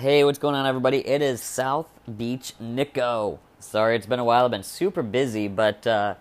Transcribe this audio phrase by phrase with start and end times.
[0.00, 1.06] Hey, what's going on, everybody?
[1.06, 3.38] It is South Beach Nicko.
[3.58, 4.46] Sorry, it's been a while.
[4.46, 6.14] I've been super busy, but uh,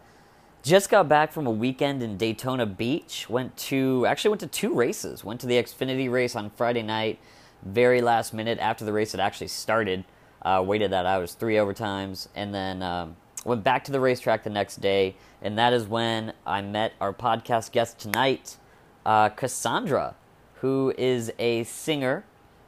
[0.64, 3.30] just got back from a weekend in Daytona Beach.
[3.30, 5.24] Went to actually went to two races.
[5.24, 7.20] Went to the Xfinity race on Friday night,
[7.64, 10.04] very last minute after the race had actually started.
[10.42, 11.20] Uh, waited that out.
[11.20, 13.16] It was three overtimes, and then um,
[13.46, 15.16] went back to the racetrack the next day.
[15.42, 18.58] And that is when I met our podcast guest tonight,
[19.06, 20.16] uh, Cassandra,
[20.56, 22.26] who is a singer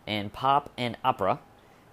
[0.08, 1.40] and pop and opera,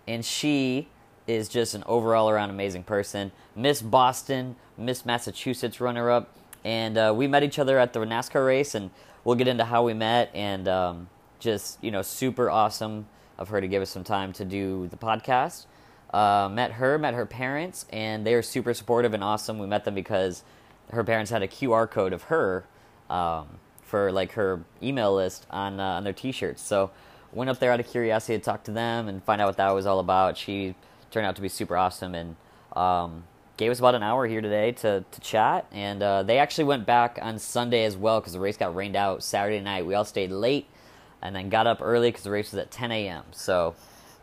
[0.06, 0.88] and she
[1.26, 3.30] is just an overall around amazing person.
[3.54, 6.34] Miss Boston, Miss Massachusetts runner up,
[6.64, 8.90] and uh, we met each other at the NASCAR race, and
[9.24, 11.08] we'll get into how we met and um,
[11.38, 14.96] just you know super awesome of her to give us some time to do the
[14.96, 15.66] podcast.
[16.12, 19.58] Uh, met her, met her parents, and they are super supportive and awesome.
[19.58, 20.42] We met them because
[20.90, 22.64] her parents had a QR code of her
[23.10, 23.46] um,
[23.82, 26.62] for like her email list on uh, on their T-shirts.
[26.62, 26.90] So
[27.32, 29.74] went up there out of curiosity to talk to them and find out what that
[29.74, 30.36] was all about.
[30.36, 30.74] She
[31.10, 32.36] turned out to be super awesome and
[32.74, 33.24] um,
[33.56, 35.66] gave us about an hour here today to, to chat.
[35.72, 38.96] And uh, they actually went back on Sunday as well because the race got rained
[38.96, 39.86] out Saturday night.
[39.86, 40.68] We all stayed late
[41.20, 43.24] and then got up early because the race was at 10 a.m.
[43.32, 43.74] So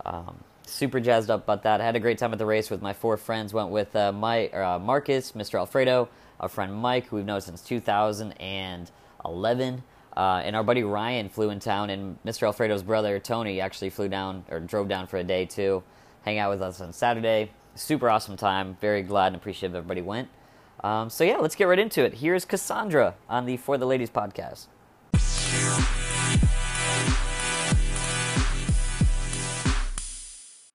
[0.06, 1.82] um, super jazzed up about that.
[1.82, 3.54] I had a great time at the race with my four friends.
[3.54, 5.60] Went with uh, my, uh, Marcus, Mr.
[5.60, 6.10] Alfredo,
[6.40, 9.84] our friend Mike, who we've known since 2011.
[10.16, 12.44] Uh, and our buddy Ryan flew in town, and Mr.
[12.44, 15.84] Alfredo's brother Tony actually flew down or drove down for a day too,
[16.24, 17.52] hang out with us on Saturday.
[17.76, 18.78] Super awesome time.
[18.80, 20.30] Very glad and appreciative everybody went.
[20.84, 22.14] Um, so yeah, let's get right into it.
[22.16, 24.68] Here's Cassandra on the For the Ladies podcast.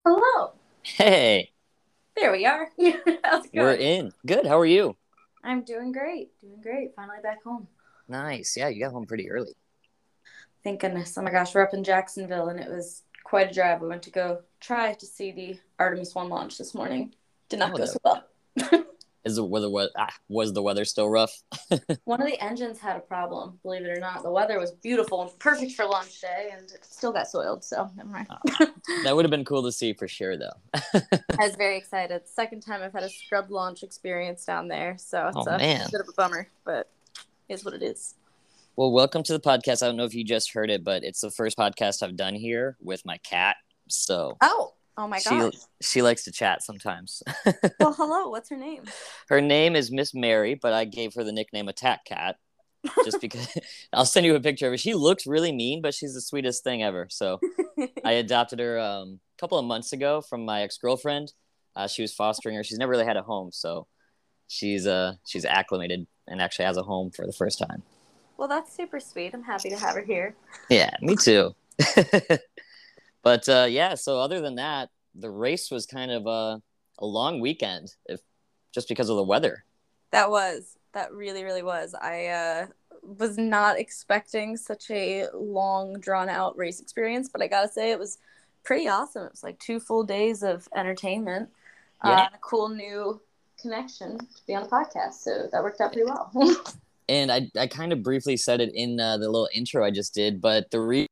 [0.06, 0.54] Hello.
[0.84, 1.52] Hey,
[2.16, 2.70] There we are.
[3.24, 3.66] How's it going?
[3.66, 4.12] we're in.
[4.26, 4.46] Good.
[4.46, 4.96] How are you?
[5.44, 6.30] I'm doing great.
[6.42, 6.96] Doing great.
[6.96, 7.68] Finally back home.
[8.08, 8.56] Nice.
[8.58, 9.54] Yeah, you got home pretty early.
[10.64, 11.18] Thank goodness.
[11.18, 13.82] Oh my gosh, we're up in Jacksonville and it was quite a drive.
[13.82, 17.14] We went to go try to see the Artemis 1 launch this morning.
[17.50, 17.86] Did not Oh, go no.
[17.86, 18.84] so well.
[19.26, 21.42] Is the weather was ah, was the weather still rough?
[22.04, 24.22] One of the engines had a problem, believe it or not.
[24.22, 27.90] The weather was beautiful and perfect for launch day and it still got soiled, so
[27.98, 28.28] never mind.
[29.04, 30.54] That would have been cool to see for sure, though.
[30.76, 32.28] I was very excited.
[32.28, 35.88] Second time I've had a scrub launch experience down there, so it's Oh, a man.
[35.92, 36.92] bit of a bummer, but
[37.50, 38.16] is what it is.
[38.76, 39.82] Well, welcome to the podcast.
[39.82, 42.36] I don't know if you just heard it, but it's the first podcast I've done
[42.36, 43.56] here with my cat.
[43.88, 45.52] So Oh, oh my she
[45.82, 47.24] she likes to chat sometimes.
[47.80, 48.30] well, hello.
[48.30, 48.84] What's her name?
[49.30, 52.38] her name is Miss Mary, but I gave her the nickname Attack Cat
[53.04, 53.48] just because
[53.94, 54.78] I'll send you a picture of her.
[54.78, 57.08] She looks really mean, but she's the sweetest thing ever.
[57.10, 57.40] So
[58.04, 61.32] I adopted her um, a couple of months ago from my ex girlfriend.
[61.76, 62.64] Uh, she was fostering her.
[62.64, 63.88] She's never really had a home, so
[64.48, 67.84] she's uh she's acclimated and actually has a home for the first time.
[68.38, 69.34] Well, that's super sweet.
[69.34, 70.36] I'm happy to have her here.
[70.70, 71.56] Yeah, me too.
[73.24, 76.62] but uh, yeah, so other than that, the race was kind of a,
[77.00, 78.20] a long weekend, if
[78.74, 79.64] just because of the weather.
[80.12, 81.94] That was that really really was.
[81.94, 82.68] I uh,
[83.04, 88.00] was not expecting such a long drawn out race experience, but I gotta say it
[88.00, 88.18] was
[88.64, 89.26] pretty awesome.
[89.26, 91.50] It was like two full days of entertainment,
[92.04, 92.26] uh, Yeah.
[92.26, 93.22] and a cool new
[93.66, 95.16] connection to be on the podcast.
[95.16, 96.32] So that worked out pretty well.
[97.08, 100.16] And I, I kind of briefly said it in uh, the little intro I just
[100.16, 101.08] did, but the reason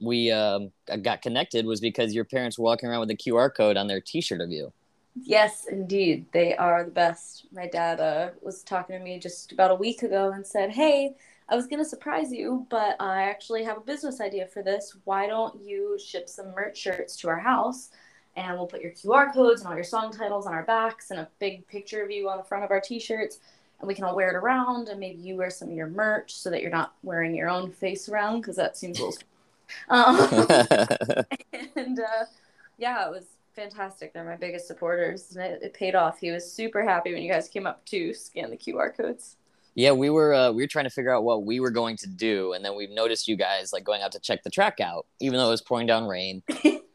[0.00, 0.72] we um,
[1.02, 4.00] got connected was because your parents were walking around with a QR code on their
[4.00, 4.72] T-shirt of you.
[5.22, 6.24] Yes, indeed.
[6.32, 7.44] They are the best.
[7.52, 11.14] My dad uh, was talking to me just about a week ago and said, Hey,
[11.48, 14.96] I was going to surprise you, but I actually have a business idea for this.
[15.04, 17.90] Why don't you ship some merch shirts to our house?
[18.36, 21.18] And we'll put your QR codes and all your song titles on our backs and
[21.18, 23.40] a big picture of you on the front of our t shirts.
[23.80, 24.88] And we can all wear it around.
[24.88, 27.72] And maybe you wear some of your merch so that you're not wearing your own
[27.72, 29.20] face around because that seems a little.
[29.88, 30.16] Um,
[31.76, 32.24] and uh,
[32.78, 33.24] yeah, it was
[33.56, 34.12] fantastic.
[34.12, 36.20] They're my biggest supporters, and it, it paid off.
[36.20, 39.36] He was super happy when you guys came up to scan the QR codes.
[39.74, 42.06] yeah, we were uh, we were trying to figure out what we were going to
[42.06, 45.06] do, and then we noticed you guys like going out to check the track out,
[45.20, 46.42] even though it was pouring down rain.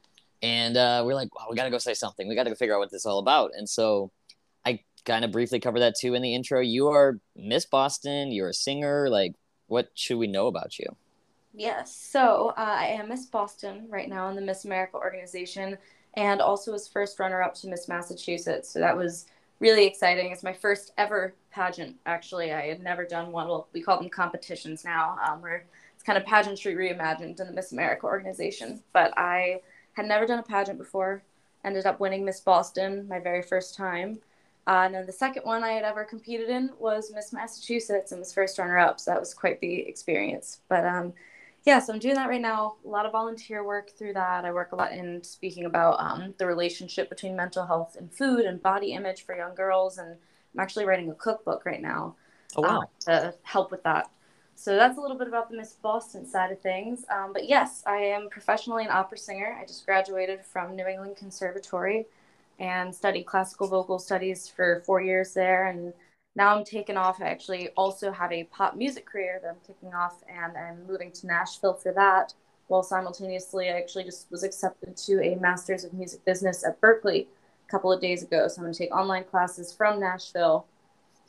[0.42, 2.28] and uh, we're like, wow, we got to go say something.
[2.28, 3.52] We got to go figure out what this is all about.
[3.56, 4.12] And so
[4.66, 6.60] I kind of briefly covered that too in the intro.
[6.60, 8.32] You are Miss Boston.
[8.32, 9.10] You're a singer.
[9.10, 9.34] Like,
[9.68, 10.86] what should we know about you?
[11.54, 15.78] Yes, so uh, I am Miss Boston right now in the Miss America organization,
[16.14, 18.70] and also was first runner-up to Miss Massachusetts.
[18.70, 19.26] So that was
[19.60, 20.32] really exciting.
[20.32, 21.98] It's my first ever pageant.
[22.06, 23.50] Actually, I had never done one.
[23.50, 27.54] Well, we call them competitions now, um, where it's kind of pageantry reimagined in the
[27.54, 28.82] Miss America organization.
[28.94, 29.60] But I
[29.94, 31.24] had never done a pageant before.
[31.64, 34.20] Ended up winning Miss Boston my very first time.
[34.68, 38.20] Uh, and then the second one I had ever competed in was Miss Massachusetts and
[38.20, 39.00] was first runner up.
[39.00, 40.60] So that was quite the experience.
[40.70, 41.14] But um,
[41.66, 42.76] yeah, so I'm doing that right now.
[42.86, 44.46] A lot of volunteer work through that.
[44.46, 48.46] I work a lot in speaking about um, the relationship between mental health and food
[48.46, 49.98] and body image for young girls.
[49.98, 50.18] And
[50.54, 52.16] I'm actually writing a cookbook right now
[52.56, 52.80] Oh wow.
[52.80, 54.10] um, to help with that.
[54.62, 57.04] So that's a little bit about the Miss Boston side of things.
[57.10, 59.58] Um, but yes, I am professionally an opera singer.
[59.60, 62.06] I just graduated from New England Conservatory
[62.60, 65.66] and studied classical vocal studies for four years there.
[65.66, 65.94] And
[66.36, 67.20] now I'm taking off.
[67.20, 71.12] I actually also have a pop music career that I'm kicking off, and I'm moving
[71.12, 72.36] to Nashville for that.
[72.68, 77.26] While simultaneously, I actually just was accepted to a Master's of Music Business at Berklee
[77.68, 78.48] a couple of days ago.
[78.48, 80.68] So I'm going to take online classes from Nashville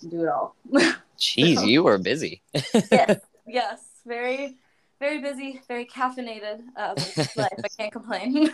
[0.03, 0.55] and do it all.
[1.23, 2.43] Jeez, you were busy.
[2.91, 4.57] yes, yes, very,
[4.99, 6.95] very busy, very caffeinated uh,
[7.37, 7.49] life.
[7.65, 8.51] I can't complain.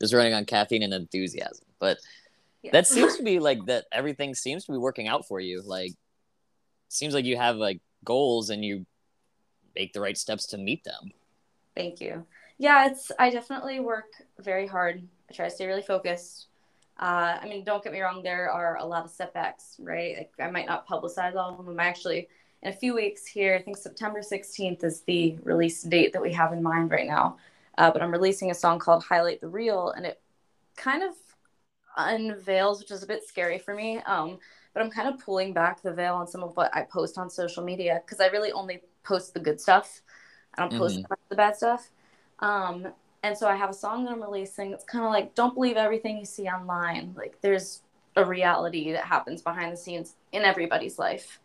[0.00, 1.64] Just running on caffeine and enthusiasm.
[1.78, 1.98] But
[2.62, 2.72] Yeah.
[2.72, 5.62] that seems to be like that everything seems to be working out for you.
[5.62, 5.92] Like
[6.88, 8.84] seems like you have like goals and you
[9.74, 11.12] make the right steps to meet them.
[11.74, 12.26] Thank you.
[12.58, 15.02] Yeah, it's I definitely work very hard.
[15.30, 16.46] I try to stay really focused.
[16.98, 18.22] Uh, I mean, don't get me wrong.
[18.22, 20.16] There are a lot of setbacks, right?
[20.16, 21.68] Like, I might not publicize all of them.
[21.68, 22.28] I'm actually
[22.62, 23.56] in a few weeks here.
[23.56, 27.38] I think September 16th is the release date that we have in mind right now.
[27.76, 30.20] Uh, but I'm releasing a song called "Highlight the Real," and it
[30.76, 31.14] kind of
[31.96, 33.98] unveils, which is a bit scary for me.
[34.00, 34.38] Um,
[34.72, 37.30] but I'm kind of pulling back the veil on some of what I post on
[37.30, 40.02] social media because I really only post the good stuff.
[40.56, 41.06] I don't post Mhm.
[41.30, 41.90] the bad stuff.
[42.40, 42.88] Um,
[43.24, 44.72] and so I have a song that I'm releasing.
[44.72, 47.14] It's kind of like, don't believe everything you see online.
[47.16, 47.80] Like, there's
[48.16, 51.40] a reality that happens behind the scenes in everybody's life.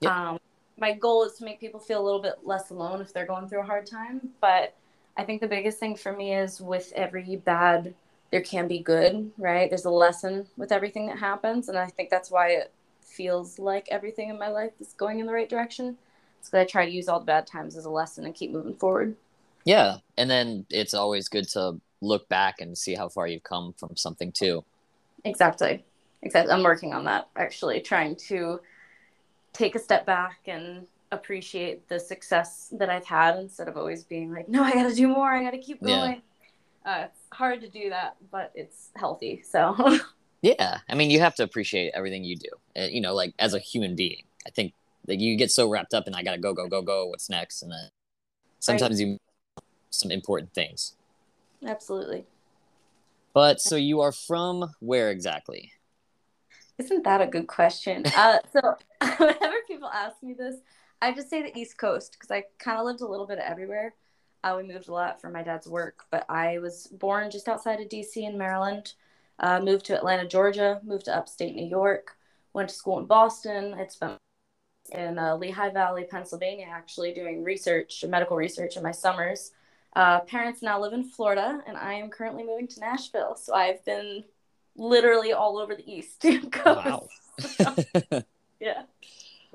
[0.00, 0.10] Yep.
[0.10, 0.38] Um,
[0.78, 3.46] my goal is to make people feel a little bit less alone if they're going
[3.46, 4.30] through a hard time.
[4.40, 4.74] But
[5.18, 7.94] I think the biggest thing for me is with every bad,
[8.30, 9.68] there can be good, right?
[9.68, 11.68] There's a lesson with everything that happens.
[11.68, 12.72] And I think that's why it
[13.02, 15.98] feels like everything in my life is going in the right direction.
[16.40, 18.50] It's So I try to use all the bad times as a lesson and keep
[18.50, 19.14] moving forward.
[19.68, 19.98] Yeah.
[20.16, 23.96] And then it's always good to look back and see how far you've come from
[23.96, 24.64] something too.
[25.24, 25.84] Exactly.
[26.22, 26.54] Exactly.
[26.54, 28.60] I'm working on that actually, trying to
[29.52, 34.32] take a step back and appreciate the success that I've had instead of always being
[34.32, 35.30] like, no, I got to do more.
[35.30, 36.00] I got to keep Yeah.
[36.00, 36.22] going.
[36.86, 39.42] Uh, it's hard to do that, but it's healthy.
[39.46, 39.76] So,
[40.40, 40.78] Yeah.
[40.88, 42.48] I mean, you have to appreciate everything you do.
[42.74, 44.22] Uh, you know, like as a human being.
[44.46, 44.72] I think
[45.04, 47.28] that you get so wrapped up in I got to go go go go what's
[47.28, 47.90] next and then
[48.60, 49.18] sometimes you miss
[49.90, 50.94] some important things.
[51.66, 52.24] absolutely.
[53.34, 55.72] But so you are from where exactly?
[56.78, 58.04] Isn't that a good question?
[58.16, 58.76] Uh, so,
[59.18, 60.56] whenever people ask me this,
[61.02, 63.94] I just say the East Coast because I kind of lived a little bit everywhere.
[64.44, 67.80] Uh, we moved a lot for my dad's work, but I was born just outside
[67.80, 68.94] of DC in Maryland.
[69.40, 70.80] Uh, moved to Atlanta, Georgia.
[70.84, 72.16] Moved to upstate New York.
[72.52, 73.74] Went to school in Boston.
[73.78, 74.16] It's been
[74.92, 79.52] in uh, Lehigh Valley, Pennsylvania, actually doing research, medical research in my summers.
[79.94, 83.36] Uh, parents now live in Florida, and I am currently moving to Nashville.
[83.36, 84.24] So I've been
[84.76, 86.76] literally all over the East Coast.
[86.76, 87.08] Wow.
[88.60, 88.82] Yeah.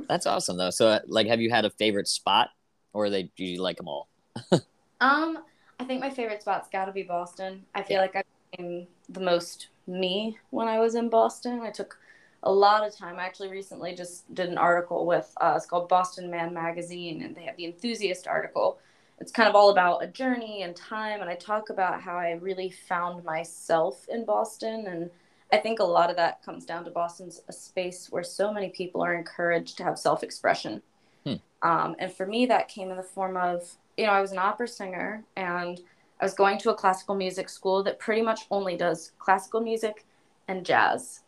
[0.09, 0.69] That's awesome though.
[0.69, 2.50] So uh, like have you had a favorite spot
[2.94, 4.09] or they do you like them all?
[5.01, 5.39] Um,
[5.80, 7.65] I think my favorite spot's got to be Boston.
[7.75, 8.01] I feel Yeah.
[8.01, 11.59] like I became the most me when I was in Boston.
[11.62, 11.97] I took
[12.44, 13.19] a lot of time.
[13.19, 17.35] I actually recently just did an article with uh, it's called Boston Man Magazine, and
[17.35, 18.80] they have the enthusiast article.
[19.19, 22.31] It's kind of all about a journey and time, and I talk about how I
[22.33, 25.09] really found myself in Boston, and
[25.52, 28.69] I think a lot of that comes down to Boston's a space where so many
[28.69, 30.81] people are encouraged to have self-expression.
[31.26, 31.35] Hmm.
[31.61, 34.40] Um, and for me, that came in the form of you know, I was an
[34.40, 35.80] opera singer and
[36.19, 40.06] I was going to a classical music school that pretty much only does classical music
[40.47, 41.21] and jazz.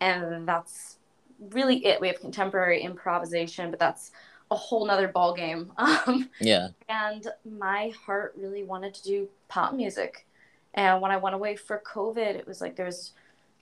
[0.00, 0.98] And that's
[1.50, 2.00] really it.
[2.00, 4.12] We have contemporary improvisation, but that's
[4.50, 5.72] a whole nother ball game.
[5.78, 6.68] Um, Yeah.
[6.88, 10.26] and my heart really wanted to do pop music.
[10.74, 13.12] And when I went away for COVID, it was like there was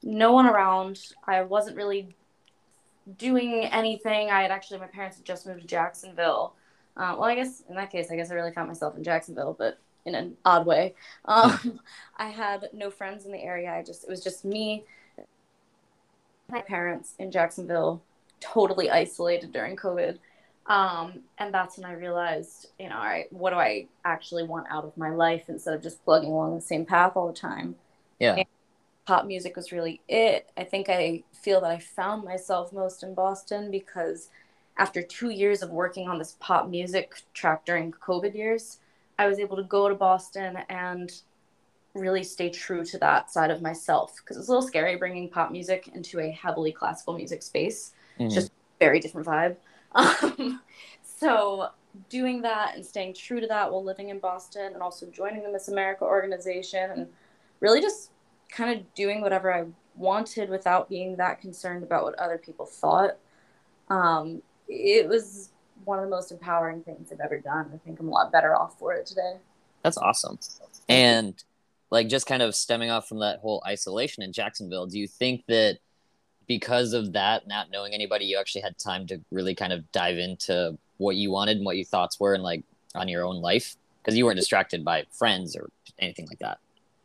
[0.03, 1.01] no one around.
[1.27, 2.15] I wasn't really
[3.17, 4.31] doing anything.
[4.31, 6.55] I had actually, my parents had just moved to Jacksonville.
[6.97, 9.55] Uh, well, I guess in that case, I guess I really found myself in Jacksonville,
[9.59, 10.95] but in an odd way.
[11.25, 11.81] Um,
[12.17, 13.73] I had no friends in the area.
[13.73, 14.85] I just, it was just me,
[16.51, 18.03] my parents in Jacksonville,
[18.41, 20.19] totally isolated during COVID.
[20.69, 24.67] Um, and that's when I realized, you know, all right, what do I actually want
[24.71, 27.77] out of my life instead of just plugging along the same path all the time?
[28.21, 28.35] Yeah.
[28.35, 28.47] And
[29.07, 30.51] pop music was really it.
[30.57, 34.29] I think I feel that I found myself most in Boston because
[34.77, 38.79] after two years of working on this pop music track during COVID years,
[39.19, 41.11] I was able to go to Boston and
[41.95, 45.51] really stay true to that side of myself because it's a little scary bringing pop
[45.51, 48.33] music into a heavily classical music space Mhm.
[48.33, 49.57] just very different vibe.
[50.23, 50.61] Um,
[51.03, 51.71] so
[52.09, 55.51] doing that and staying true to that while living in Boston and also joining the
[55.51, 57.09] Miss America organization and
[57.61, 58.13] really just
[58.51, 59.65] kind of doing whatever I
[59.97, 63.17] wanted without being that concerned about what other people thought.
[63.89, 65.51] Um, it was
[65.85, 67.71] one of the most empowering things I've ever done.
[67.75, 69.39] I think I'm a lot better off for it today.
[69.83, 70.39] That's awesome.
[70.89, 71.43] And
[71.91, 75.45] like just kind of stemming off from that whole isolation in Jacksonville, do you think
[75.49, 75.79] that
[76.49, 80.19] because of that, not knowing anybody, you actually had time to really kind of dive
[80.19, 82.65] into what you wanted and what your thoughts were and like
[82.95, 83.77] on your own life?
[84.03, 86.59] Because you weren't distracted by friends or anything like that.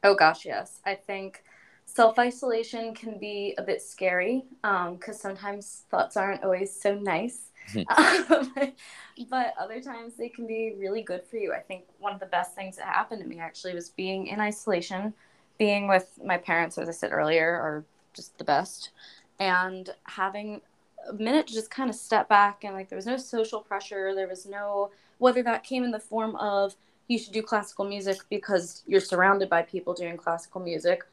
[0.04, 0.80] Oh gosh, yes.
[0.86, 1.44] I think
[1.86, 7.50] self isolation can be a bit scary because um, sometimes thoughts aren't always so nice.
[7.98, 8.54] um,
[9.30, 11.54] but other times they can be really good for you.
[11.54, 14.40] I think one of the best things that happened to me actually was being in
[14.40, 15.14] isolation,
[15.58, 17.84] being with my parents, as I said earlier, are
[18.14, 18.92] just the best,
[19.40, 20.62] and having
[21.10, 24.14] a minute to just kind of step back and like there was no social pressure.
[24.16, 26.76] There was no whether that came in the form of
[27.08, 31.04] you should do classical music because you're surrounded by people doing classical music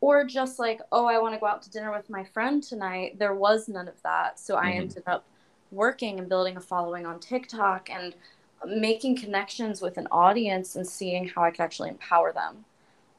[0.00, 3.18] or just like oh i want to go out to dinner with my friend tonight
[3.18, 4.66] there was none of that so mm-hmm.
[4.66, 5.24] i ended up
[5.70, 8.14] working and building a following on tiktok and
[8.66, 12.64] making connections with an audience and seeing how i could actually empower them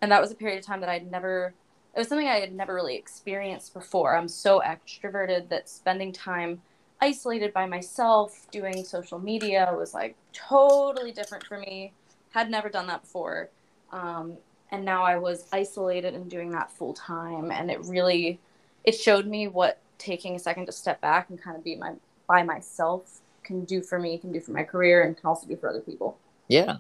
[0.02, 1.54] and that was a period of time that i'd never
[1.96, 6.62] it was something i had never really experienced before i'm so extroverted that spending time
[7.02, 11.92] isolated by myself doing social media was like totally different for me
[12.32, 13.50] had never done that before.
[13.92, 14.38] Um,
[14.72, 17.52] and now I was isolated and doing that full time.
[17.52, 18.40] And it really,
[18.84, 21.94] it showed me what taking a second to step back and kind of be my
[22.28, 25.58] by myself can do for me, can do for my career, and can also do
[25.58, 26.18] for other people.
[26.48, 26.78] Yeah,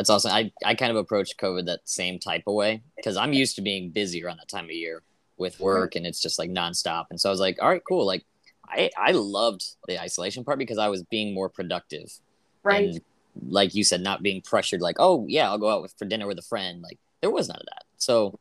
[0.00, 0.32] that's awesome.
[0.32, 3.62] I I kind of approached COVID that same type of way because I'm used to
[3.62, 5.02] being busy around that time of year
[5.36, 5.64] with mm-hmm.
[5.64, 7.06] work, and it's just like nonstop.
[7.10, 8.06] And so I was like, all right, cool.
[8.06, 8.24] Like
[8.66, 12.10] I I loved the isolation part because I was being more productive.
[12.62, 12.88] Right.
[12.88, 13.00] And
[13.46, 16.26] like you said, not being pressured, like, oh yeah, I'll go out with, for dinner
[16.26, 16.80] with a friend.
[16.80, 17.84] Like there was none of that.
[17.98, 18.38] So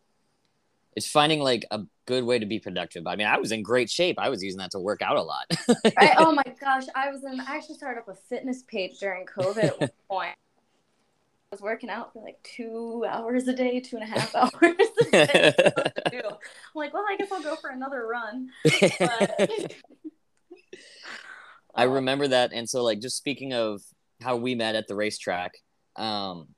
[0.95, 3.05] it's finding like a good way to be productive.
[3.05, 4.17] I mean, I was in great shape.
[4.17, 5.45] I was using that to work out a lot.
[5.97, 6.15] right?
[6.17, 7.41] Oh my gosh, I was in.
[7.41, 10.35] I actually started up a fitness page during COVID at one point.
[11.51, 14.51] I was working out for like two hours a day, two and a half hours
[14.61, 15.53] a day.
[15.65, 18.49] I'm like, well, I guess I'll go for another run.
[18.99, 19.73] But...
[21.75, 23.81] I remember that, and so like just speaking of
[24.21, 25.53] how we met at the racetrack.
[25.95, 26.49] Um,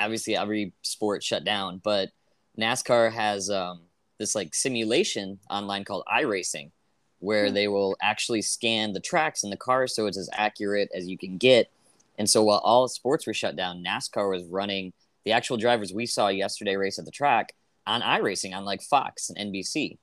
[0.00, 2.10] obviously, every sport shut down, but
[2.58, 3.82] NASCAR has um,
[4.18, 6.70] this like simulation online called iRacing,
[7.18, 7.54] where hmm.
[7.54, 11.18] they will actually scan the tracks and the cars so it's as accurate as you
[11.18, 11.70] can get.
[12.18, 14.92] And so while all sports were shut down, NASCAR was running
[15.24, 17.54] the actual drivers we saw yesterday race at the track
[17.86, 19.98] on iRacing on like Fox and NBC.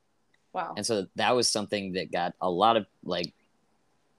[0.53, 0.73] Wow.
[0.75, 3.33] And so that was something that got a lot of like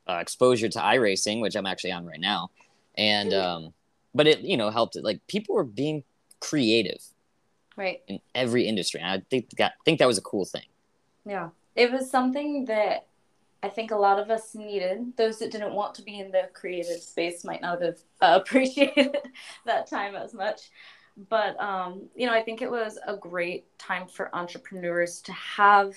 [0.08, 2.50] uh, exposure to iRacing, which I'm actually on right now
[2.96, 3.74] and um,
[4.14, 5.04] but it you know helped it.
[5.04, 6.04] Like people were being
[6.40, 7.02] creative,
[7.76, 9.00] right, in every industry.
[9.00, 10.66] And I think that think that was a cool thing.
[11.24, 13.06] Yeah, it was something that
[13.62, 15.16] I think a lot of us needed.
[15.16, 19.16] Those that didn't want to be in the creative space might not have uh, appreciated
[19.64, 20.70] that time as much.
[21.28, 25.94] But um, you know, I think it was a great time for entrepreneurs to have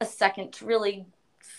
[0.00, 1.06] a second to really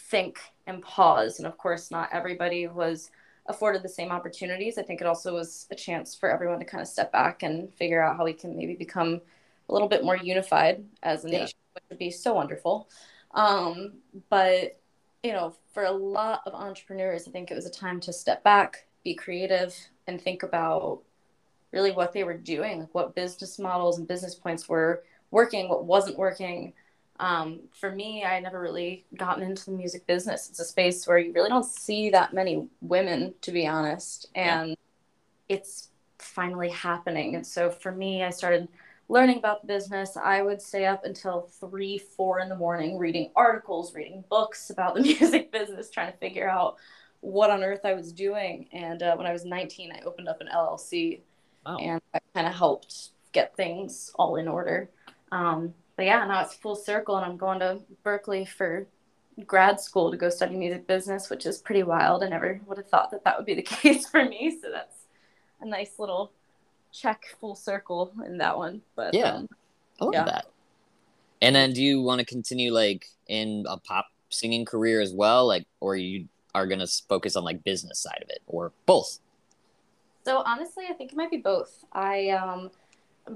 [0.09, 1.39] think and pause.
[1.39, 3.11] And of course, not everybody was
[3.47, 4.77] afforded the same opportunities.
[4.77, 7.73] I think it also was a chance for everyone to kind of step back and
[7.73, 9.21] figure out how we can maybe become
[9.67, 11.39] a little bit more unified as a yeah.
[11.39, 12.89] nation, which would be so wonderful.
[13.31, 13.93] Um,
[14.29, 14.78] but
[15.23, 18.43] you know, for a lot of entrepreneurs, I think it was a time to step
[18.43, 19.75] back, be creative,
[20.07, 21.01] and think about
[21.71, 25.85] really what they were doing, like what business models and business points were working, what
[25.85, 26.73] wasn't working,
[27.19, 30.49] um, for me, I never really gotten into the music business.
[30.49, 34.69] It's a space where you really don't see that many women, to be honest, and
[34.69, 34.75] yeah.
[35.49, 37.35] it's finally happening.
[37.35, 38.69] And so for me, I started
[39.09, 40.15] learning about the business.
[40.15, 44.95] I would stay up until three, four in the morning reading articles, reading books about
[44.95, 46.77] the music business, trying to figure out
[47.21, 48.69] what on earth I was doing.
[48.71, 51.21] And uh, when I was 19, I opened up an LLC,
[51.65, 51.77] wow.
[51.77, 54.89] and I kind of helped get things all in order.
[55.31, 58.87] Um, but yeah, now it's full circle, and I'm going to Berklee for
[59.45, 62.23] grad school to go study music business, which is pretty wild.
[62.23, 64.57] I never would have thought that that would be the case for me.
[64.61, 64.95] So that's
[65.61, 66.31] a nice little
[66.91, 68.81] check full circle in that one.
[68.95, 69.49] But yeah, um,
[70.01, 70.25] I love yeah.
[70.25, 70.45] that.
[71.41, 75.47] And then, do you want to continue like in a pop singing career as well,
[75.47, 79.19] like, or you are gonna focus on like business side of it, or both?
[80.25, 81.85] So honestly, I think it might be both.
[81.93, 82.71] I um,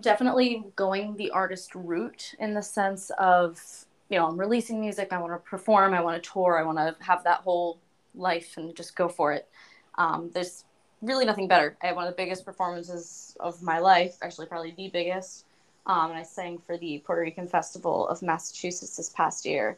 [0.02, 3.62] definitely going the artist route in the sense of
[4.10, 6.78] you know i'm releasing music i want to perform i want to tour i want
[6.78, 7.80] to have that whole
[8.16, 9.48] life and just go for it
[9.96, 10.66] um, there's
[11.04, 11.78] really nothing better.
[11.82, 15.46] I had one of the biggest performances of my life, actually, probably the biggest.
[15.86, 19.78] Um, and I sang for the Puerto Rican Festival of Massachusetts this past year.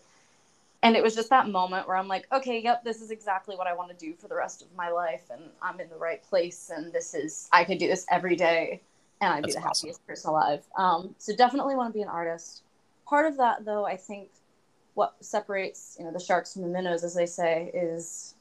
[0.83, 3.65] And it was just that moment where I'm like, okay, yep, this is exactly what
[3.65, 5.23] I want to do for the rest of my life.
[5.31, 6.69] And I'm in the right place.
[6.75, 8.81] And this is, I could do this every day.
[9.19, 9.87] And I'd That's be the awesome.
[9.87, 10.63] happiest person alive.
[10.77, 12.61] Um, so definitely want to be an artist.
[13.07, 14.29] Part of that, though, I think
[14.93, 18.34] what separates, you know, the sharks from the minnows, as they say, is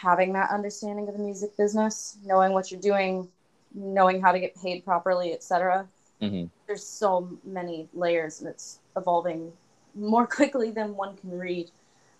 [0.00, 3.28] having that understanding of the music business, knowing what you're doing,
[3.74, 5.86] knowing how to get paid properly, etc.
[6.20, 6.46] Mm-hmm.
[6.66, 9.52] There's so many layers, and it's evolving
[9.94, 11.70] more quickly than one can read.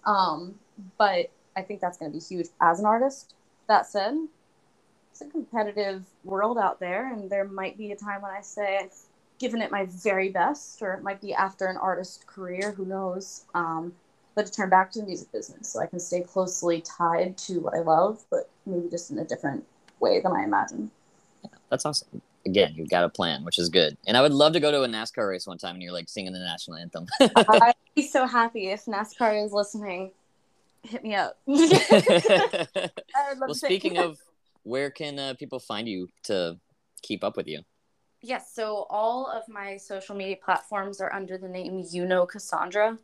[0.04, 0.54] Um,
[0.98, 3.34] but I think that's going to be huge as an artist.
[3.66, 4.14] That said,
[5.10, 8.78] it's a competitive world out there, and there might be a time when I say
[8.78, 8.96] I've
[9.38, 12.72] given it my very best, or it might be after an artist career.
[12.72, 13.44] Who knows?
[13.54, 13.94] Um,
[14.34, 17.60] but to turn back to the music business so I can stay closely tied to
[17.60, 19.64] what I love, but maybe just in a different
[20.00, 20.90] way than I imagine.
[21.42, 22.20] Yeah, that's awesome.
[22.46, 23.96] Again, you've got a plan, which is good.
[24.06, 26.08] And I would love to go to a NASCAR race one time and you're like
[26.08, 27.06] singing the national anthem.
[27.20, 30.10] I'd be so happy if NASCAR is listening.
[30.82, 31.38] Hit me up.
[31.46, 34.18] well, speaking of
[34.64, 36.58] where can uh, people find you to
[37.00, 37.60] keep up with you?
[38.20, 42.98] Yes, so all of my social media platforms are under the name You Know Cassandra.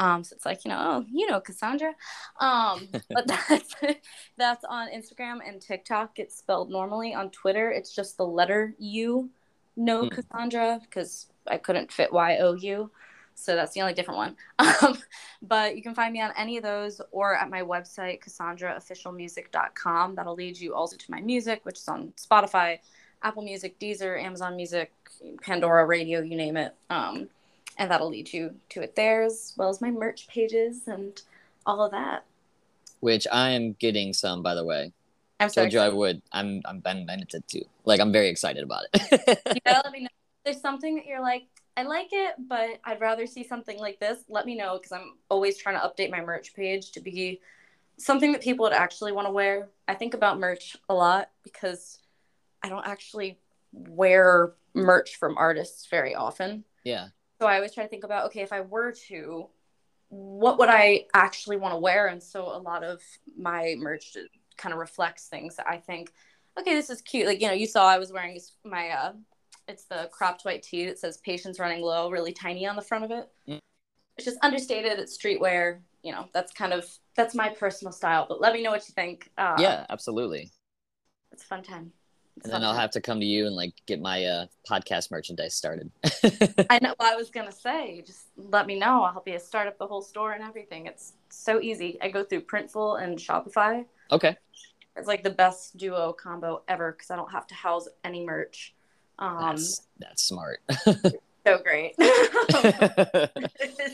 [0.00, 1.94] Um, so it's like, you know, oh, you know, Cassandra.
[2.40, 3.74] Um, but that's
[4.38, 6.18] that's on Instagram and TikTok.
[6.18, 7.14] It's spelled normally.
[7.14, 9.28] On Twitter, it's just the letter U,
[9.76, 10.10] no mm.
[10.10, 12.90] Cassandra, because I couldn't fit Y O U.
[13.34, 14.36] So that's the only different one.
[14.82, 14.98] Um,
[15.42, 20.14] but you can find me on any of those or at my website, CassandraOfficialMusic.com.
[20.14, 22.78] That'll lead you also to my music, which is on Spotify,
[23.22, 24.92] Apple Music, Deezer, Amazon Music,
[25.42, 26.74] Pandora Radio, you name it.
[26.88, 27.28] Um,
[27.80, 31.20] and that'll lead you to it there as well as my merch pages and
[31.64, 32.24] all of that.
[33.00, 34.92] Which I am getting some, by the way.
[35.40, 36.20] I'm so told you I would.
[36.30, 36.82] I'm I'm
[37.48, 37.62] too.
[37.86, 39.40] Like I'm very excited about it.
[39.54, 40.08] you gotta let me know.
[40.44, 41.44] There's something that you're like,
[41.76, 44.18] I like it, but I'd rather see something like this.
[44.28, 47.40] Let me know because I'm always trying to update my merch page to be
[47.96, 49.70] something that people would actually want to wear.
[49.88, 51.98] I think about merch a lot because
[52.62, 53.38] I don't actually
[53.72, 56.64] wear merch from artists very often.
[56.84, 57.08] Yeah.
[57.40, 59.48] So I always try to think about, okay, if I were to,
[60.10, 62.08] what would I actually want to wear?
[62.08, 63.00] And so a lot of
[63.34, 64.14] my merch
[64.58, 66.12] kind of reflects things that I think,
[66.58, 67.26] okay, this is cute.
[67.26, 69.12] Like, you know, you saw I was wearing my, uh,
[69.68, 73.04] it's the cropped white tee that says patience running low, really tiny on the front
[73.04, 73.30] of it.
[74.18, 74.98] It's just understated.
[74.98, 75.80] It's streetwear.
[76.02, 78.92] You know, that's kind of, that's my personal style, but let me know what you
[78.92, 79.30] think.
[79.38, 80.50] Uh, yeah, absolutely.
[81.32, 81.92] It's a fun time
[82.44, 85.54] and then I'll have to come to you and like get my uh, podcast merchandise
[85.54, 85.90] started.
[86.70, 86.94] I know.
[86.98, 89.02] Well, I was gonna say, just let me know.
[89.02, 90.86] I'll help you start up the whole store and everything.
[90.86, 91.98] It's so easy.
[92.00, 93.84] I go through Printful and Shopify.
[94.10, 94.36] Okay.
[94.96, 98.74] It's like the best duo combo ever because I don't have to house any merch.
[99.18, 100.60] Um, that's, that's smart.
[101.46, 101.94] so great.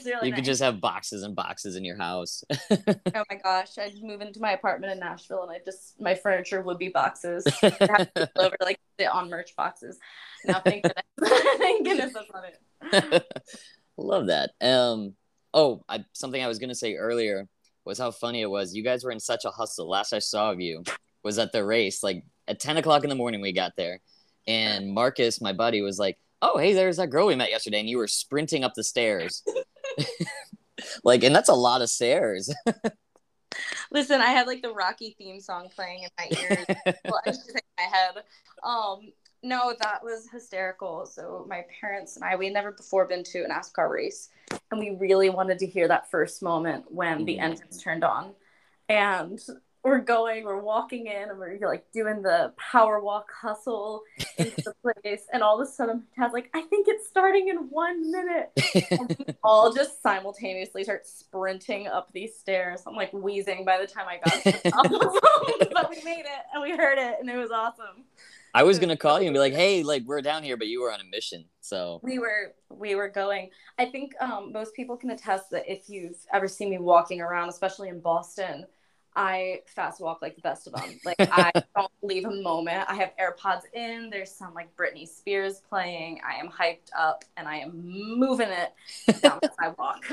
[0.04, 2.44] really you could just have boxes and boxes in your house.
[2.70, 6.62] oh my gosh, I'd move into my apartment in Nashville and I just my furniture
[6.62, 7.44] would be boxes.
[7.62, 9.98] I have to over like sit on merch boxes.
[10.44, 12.44] Now thank goodness, thank goodness that's not
[13.14, 13.24] it.
[13.96, 14.50] Love that.
[14.60, 15.14] Um
[15.54, 17.48] oh, I, something I was gonna say earlier
[17.84, 18.74] was how funny it was.
[18.74, 19.88] You guys were in such a hustle.
[19.88, 20.82] Last I saw of you
[21.22, 24.00] was at the race, like at ten o'clock in the morning we got there.
[24.48, 27.88] And Marcus, my buddy, was like, oh, hey, there's that girl we met yesterday, and
[27.88, 29.42] you were sprinting up the stairs.
[31.04, 32.52] like, and that's a lot of stairs.
[33.90, 36.66] Listen, I had like the Rocky theme song playing in my ears.
[37.04, 38.14] well, I just in my head.
[38.62, 41.06] Um, no, that was hysterical.
[41.06, 44.28] So my parents and I, we had never before been to an NASCAR race,
[44.70, 47.42] and we really wanted to hear that first moment when the mm.
[47.42, 48.34] engines turned on.
[48.88, 49.40] And
[49.86, 54.02] we're going, we're walking in, and we're like doing the power walk hustle
[54.36, 57.56] into the place, and all of a sudden, Tad's like, "I think it's starting in
[57.70, 58.50] one minute,"
[58.90, 62.82] and we all just simultaneously start sprinting up these stairs.
[62.86, 66.20] I'm like wheezing by the time I got to the top the but we made
[66.20, 68.04] it, and we heard it, and it was awesome.
[68.54, 70.80] I was gonna call you and be like, "Hey, like we're down here, but you
[70.80, 73.50] were on a mission." So we were we were going.
[73.78, 77.50] I think um, most people can attest that if you've ever seen me walking around,
[77.50, 78.66] especially in Boston,
[79.16, 81.00] I fast walk like the best of them.
[81.04, 82.84] Like I don't leave a moment.
[82.88, 84.10] I have AirPods in.
[84.10, 86.20] There's some like Britney Spears playing.
[86.28, 90.04] I am hyped up and I am moving it down as I walk.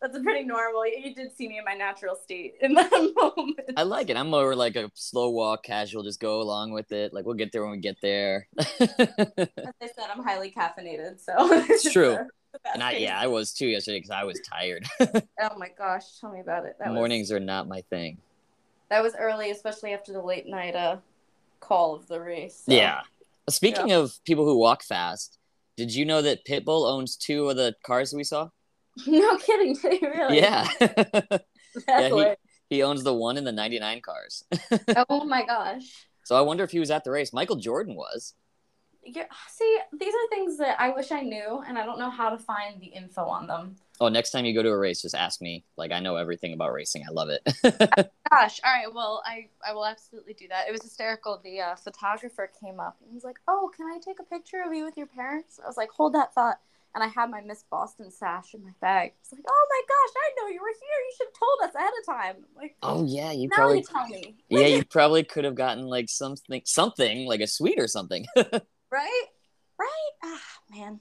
[0.00, 0.86] That's a pretty normal.
[0.86, 3.70] You did see me in my natural state in that moment.
[3.76, 4.16] I like it.
[4.16, 7.12] I'm more like a slow walk, casual, just go along with it.
[7.12, 8.46] Like we'll get there when we get there.
[8.58, 11.34] As I said, I'm highly caffeinated, so
[11.68, 12.18] it's true.
[12.72, 14.86] And I, yeah, I was too yesterday because I was tired.
[15.00, 16.76] oh my gosh, tell me about it.
[16.78, 17.32] That Mornings was...
[17.32, 18.18] are not my thing.
[18.90, 20.96] That was early, especially after the late night uh,
[21.60, 22.62] call of the race.
[22.66, 23.00] so- Yeah.
[23.50, 25.38] Speaking of people who walk fast,
[25.76, 28.48] did you know that Pitbull owns two of the cars we saw?
[29.06, 30.38] No kidding, really?
[30.38, 30.68] Yeah.
[30.80, 31.44] That's
[31.88, 32.08] Yeah,
[32.68, 34.44] he- he owns the one in the 99 cars.
[35.08, 35.84] Oh my gosh.
[36.24, 37.32] So I wonder if he was at the race.
[37.32, 38.34] Michael Jordan was.
[39.04, 42.28] Yeah, see, these are things that I wish I knew, and I don't know how
[42.30, 43.76] to find the info on them.
[44.00, 45.64] Oh, next time you go to a race, just ask me.
[45.76, 47.04] Like I know everything about racing.
[47.08, 47.42] I love it.
[48.30, 48.92] Gosh, all right.
[48.92, 50.68] Well, I I will absolutely do that.
[50.68, 51.40] It was hysterical.
[51.42, 54.72] The uh, photographer came up and he's like, "Oh, can I take a picture of
[54.72, 56.60] you with your parents?" I was like, "Hold that thought."
[56.94, 59.12] And I had my Miss Boston sash in my bag.
[59.20, 60.98] It's like, "Oh my gosh, I know you were here.
[61.06, 63.78] You should have told us ahead of time." I'm like, oh yeah, you now probably
[63.78, 64.36] you tell me.
[64.48, 68.26] yeah you probably could have gotten like something something like a sweet or something.
[68.90, 69.24] right,
[69.78, 70.10] right.
[70.24, 71.00] Ah, man.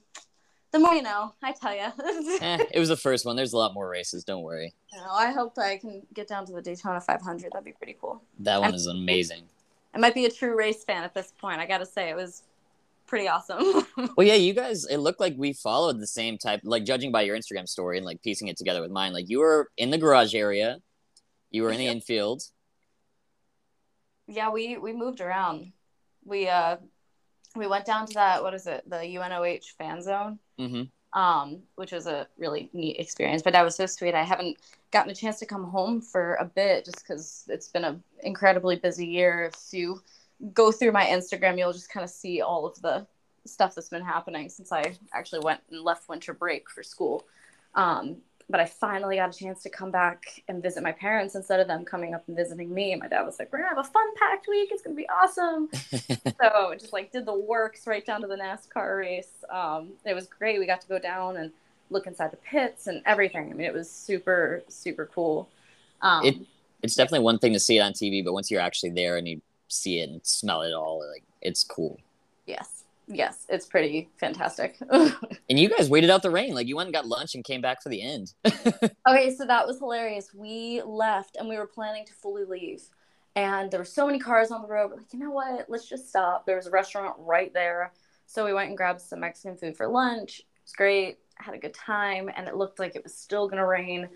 [0.71, 1.33] The more you know.
[1.41, 1.81] I tell you.
[2.41, 3.35] eh, it was the first one.
[3.35, 4.23] There's a lot more races.
[4.23, 4.73] Don't worry.
[4.93, 7.51] No, I hope I can get down to the Daytona 500.
[7.51, 8.21] That'd be pretty cool.
[8.39, 9.43] That one is amazing.
[9.93, 11.59] I might be a true race fan at this point.
[11.61, 12.43] I got to say, it was
[13.07, 13.85] pretty awesome.
[14.17, 14.85] Well, yeah, you guys.
[14.85, 16.61] It looked like we followed the same type.
[16.63, 19.13] Like judging by your Instagram story and like piecing it together with mine.
[19.13, 20.79] Like you were in the garage area,
[21.49, 22.43] you were in the infield.
[24.27, 25.71] yeah, we we moved around.
[26.25, 26.77] We uh
[27.57, 31.91] we went down to that what is it the UNOH fan zone, hmm um, which
[31.91, 33.41] was a really neat experience.
[33.41, 34.13] But that was so sweet.
[34.13, 34.57] I haven't
[34.91, 38.75] gotten a chance to come home for a bit just because it's been an incredibly
[38.75, 39.45] busy year.
[39.45, 40.01] If you
[40.53, 43.07] go through my Instagram, you'll just kind of see all of the
[43.45, 47.25] stuff that's been happening since I actually went and left winter break for school.
[47.73, 48.17] Um,
[48.49, 51.67] but I finally got a chance to come back and visit my parents instead of
[51.67, 52.93] them coming up and visiting me.
[52.93, 54.69] And my dad was like, "We're gonna have a fun packed week.
[54.71, 55.69] It's gonna be awesome."
[56.41, 59.43] so just like did the works right down to the NASCAR race.
[59.49, 60.59] Um, it was great.
[60.59, 61.51] We got to go down and
[61.89, 63.49] look inside the pits and everything.
[63.51, 65.49] I mean, it was super super cool.
[66.01, 66.37] Um, It-
[66.83, 69.27] it's definitely one thing to see it on TV, but once you're actually there and
[69.27, 71.99] you see it and smell it all, like it's cool.
[72.45, 72.76] yes,
[73.07, 74.77] yes, it's pretty fantastic.
[75.49, 76.53] And you guys waited out the rain.
[76.53, 78.33] Like you went and got lunch and came back for the end.
[79.07, 80.33] Okay, so that was hilarious.
[80.33, 82.83] We left and we were planning to fully leave.
[83.37, 84.89] And there were so many cars on the road.
[84.89, 85.69] We're like, you know what?
[85.69, 86.45] Let's just stop.
[86.45, 87.93] There was a restaurant right there.
[88.25, 90.39] So we went and grabbed some Mexican food for lunch.
[90.39, 91.19] It was great.
[91.35, 92.29] Had a good time.
[92.35, 94.09] And it looked like it was still going to rain.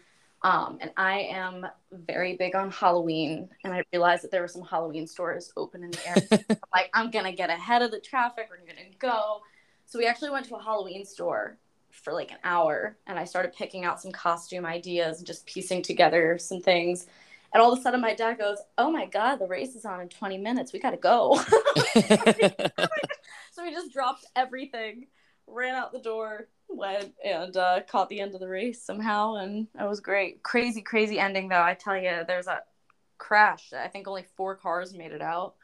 [0.43, 3.49] Um, and I am very big on Halloween.
[3.63, 6.27] And I realized that there were some Halloween stores open in the area.
[6.49, 8.47] I'm like, I'm going to get ahead of the traffic.
[8.49, 9.41] We're going to go.
[9.86, 11.58] So we actually went to a Halloween store
[11.91, 15.82] for like an hour and I started picking out some costume ideas and just piecing
[15.82, 17.06] together some things.
[17.54, 19.99] And all of a sudden my dad goes, Oh my God, the race is on
[19.99, 20.71] in 20 minutes.
[20.71, 21.36] We got to go.
[23.51, 25.08] so we just dropped everything,
[25.47, 29.36] ran out the door, went and uh, caught the end of the race somehow.
[29.36, 30.43] And it was great.
[30.43, 31.62] Crazy, crazy ending though.
[31.62, 32.62] I tell you, there's a
[33.17, 33.71] crash.
[33.73, 35.55] I think only four cars made it out.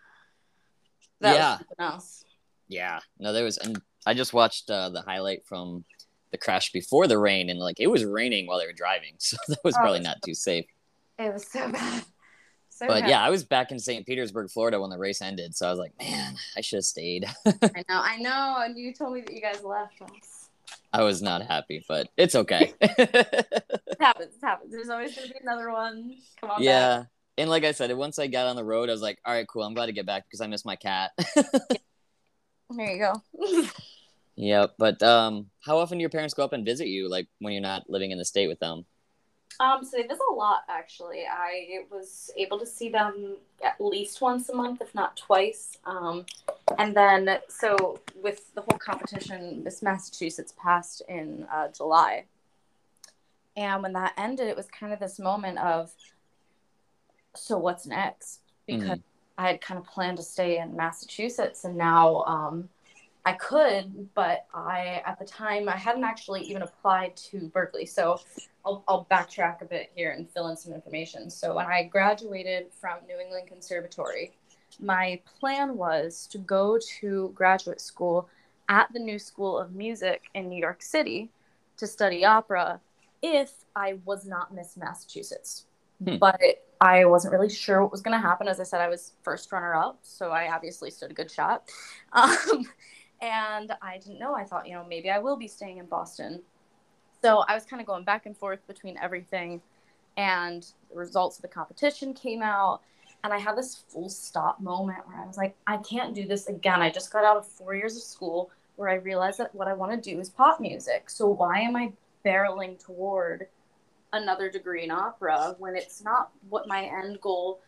[1.22, 1.50] That Yeah.
[1.52, 2.24] was something else.
[2.68, 3.00] yeah.
[3.20, 5.84] No, there was, and I just watched uh, the highlight from
[6.32, 9.38] the crash before the rain, and like it was raining while they were driving, so
[9.48, 10.66] that was Oh, probably it's- not too safe.
[11.18, 12.04] It was so bad.
[12.70, 13.10] So But bad.
[13.10, 14.06] yeah, I was back in St.
[14.06, 17.26] Petersburg, Florida when the race ended, so I was like, man, I should have stayed.
[17.48, 18.58] I know, I know.
[18.60, 20.00] And you told me that you guys left.
[20.68, 22.74] It I was not happy, but it's okay.
[24.00, 24.36] happens.
[24.36, 24.72] It happens.
[24.72, 26.16] There's always going to be another one.
[26.40, 27.06] Come on yeah.
[27.38, 29.48] And like I said, once I got on the road, I was like, all right,
[29.48, 29.64] cool.
[29.64, 31.12] I'm glad to get back because I miss my cat.
[31.36, 31.46] back.
[32.70, 33.64] There you go.
[34.36, 34.74] yep.
[34.78, 37.62] But um, how often do your parents go up and visit you, like when you're
[37.62, 38.86] not living in the state with them?
[39.60, 41.24] Um, so they visit a lot, actually.
[41.26, 45.78] I was able to see them at least once a month, if not twice.
[45.86, 46.26] Um,
[46.78, 52.26] and then, so with the whole competition, Miss Massachusetts passed in uh, July.
[53.56, 55.92] And when that ended, it was kind of this moment of,
[57.36, 58.42] so what's next?
[58.68, 59.00] Because
[59.38, 62.70] I had kind of planned to stay in Massachusetts, and now um,
[63.28, 67.90] I could, but I at the time I hadn't actually even applied to Berklee.
[67.90, 68.22] So
[68.66, 71.30] I'll, I'll backtrack a bit here and fill in some information.
[71.30, 74.32] So when I graduated from New England Conservatory,
[74.80, 78.30] my plan was to go to graduate school
[78.70, 81.30] at the New School of Music in New York City
[81.76, 82.80] to study opera
[83.22, 85.66] if I was not Miss Massachusetts.
[86.02, 86.16] Hmm.
[86.16, 88.48] But I wasn't really sure what was going to happen.
[88.48, 91.70] As I said, I was first runner up, so I obviously stood a good shot.
[92.14, 92.66] Um,
[93.22, 94.36] and I didn't know.
[94.36, 96.42] I thought, you know, maybe I will be staying in Boston.
[97.22, 99.62] So I was kind of going back and forth between everything.
[100.18, 102.82] And the results of the competition came out.
[103.24, 106.48] And I had this full stop moment where I was like, I can't do this
[106.48, 106.82] again.
[106.82, 109.74] I just got out of four years of school where I realized that what I
[109.74, 111.10] want to do is pop music.
[111.10, 113.48] So why am I barreling toward
[114.14, 117.60] another degree in opera when it's not what my end goal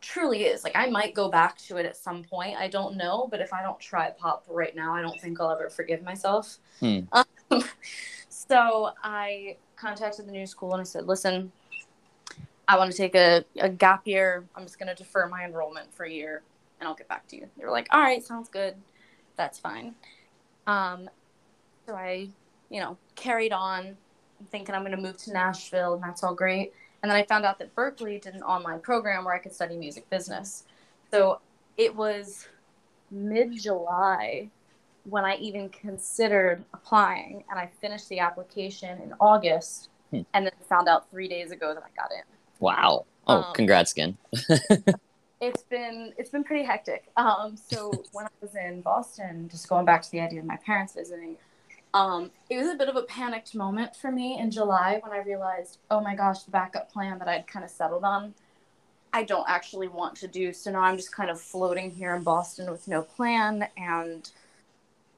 [0.00, 0.64] truly is.
[0.64, 2.56] Like I might go back to it at some point.
[2.56, 5.50] I don't know, but if I don't try pop right now, I don't think I'll
[5.50, 6.58] ever forgive myself.
[6.80, 7.00] Hmm.
[7.12, 7.24] Um,
[8.28, 11.52] so I contacted the new school and I said, "Listen,
[12.68, 14.46] I want to take a, a gap year.
[14.54, 16.42] I'm just going to defer my enrollment for a year,
[16.78, 18.74] and I'll get back to you." They were like, "All right, sounds good.
[19.36, 19.94] That's fine."
[20.66, 21.08] Um,
[21.86, 22.28] so I,
[22.68, 23.96] you know, carried on,
[24.50, 26.72] thinking I'm going to move to Nashville, and that's all great.
[27.02, 29.76] And then I found out that Berklee did an online program where I could study
[29.76, 30.64] music business.
[31.10, 31.40] So
[31.76, 32.46] it was
[33.10, 34.48] mid July
[35.04, 40.22] when I even considered applying, and I finished the application in August, Hmm.
[40.34, 42.22] and then found out three days ago that I got in.
[42.58, 43.06] Wow.
[43.28, 44.18] Oh, Um, congrats again.
[45.42, 47.10] It's been it's been pretty hectic.
[47.16, 50.58] Um, so when I was in Boston, just going back to the idea of my
[50.58, 51.38] parents visiting,
[51.94, 55.22] um, it was a bit of a panicked moment for me in July when I
[55.22, 58.34] realized, oh my gosh, the backup plan that I'd kind of settled on,
[59.12, 60.52] I don't actually want to do.
[60.52, 64.30] So now I'm just kind of floating here in Boston with no plan, and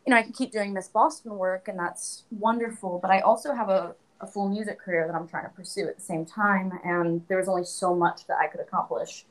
[0.07, 2.99] you know I can keep doing Miss Boston work, and that's wonderful.
[3.01, 5.97] But I also have a a full music career that I'm trying to pursue at
[5.97, 9.27] the same time, and there was only so much that I could accomplish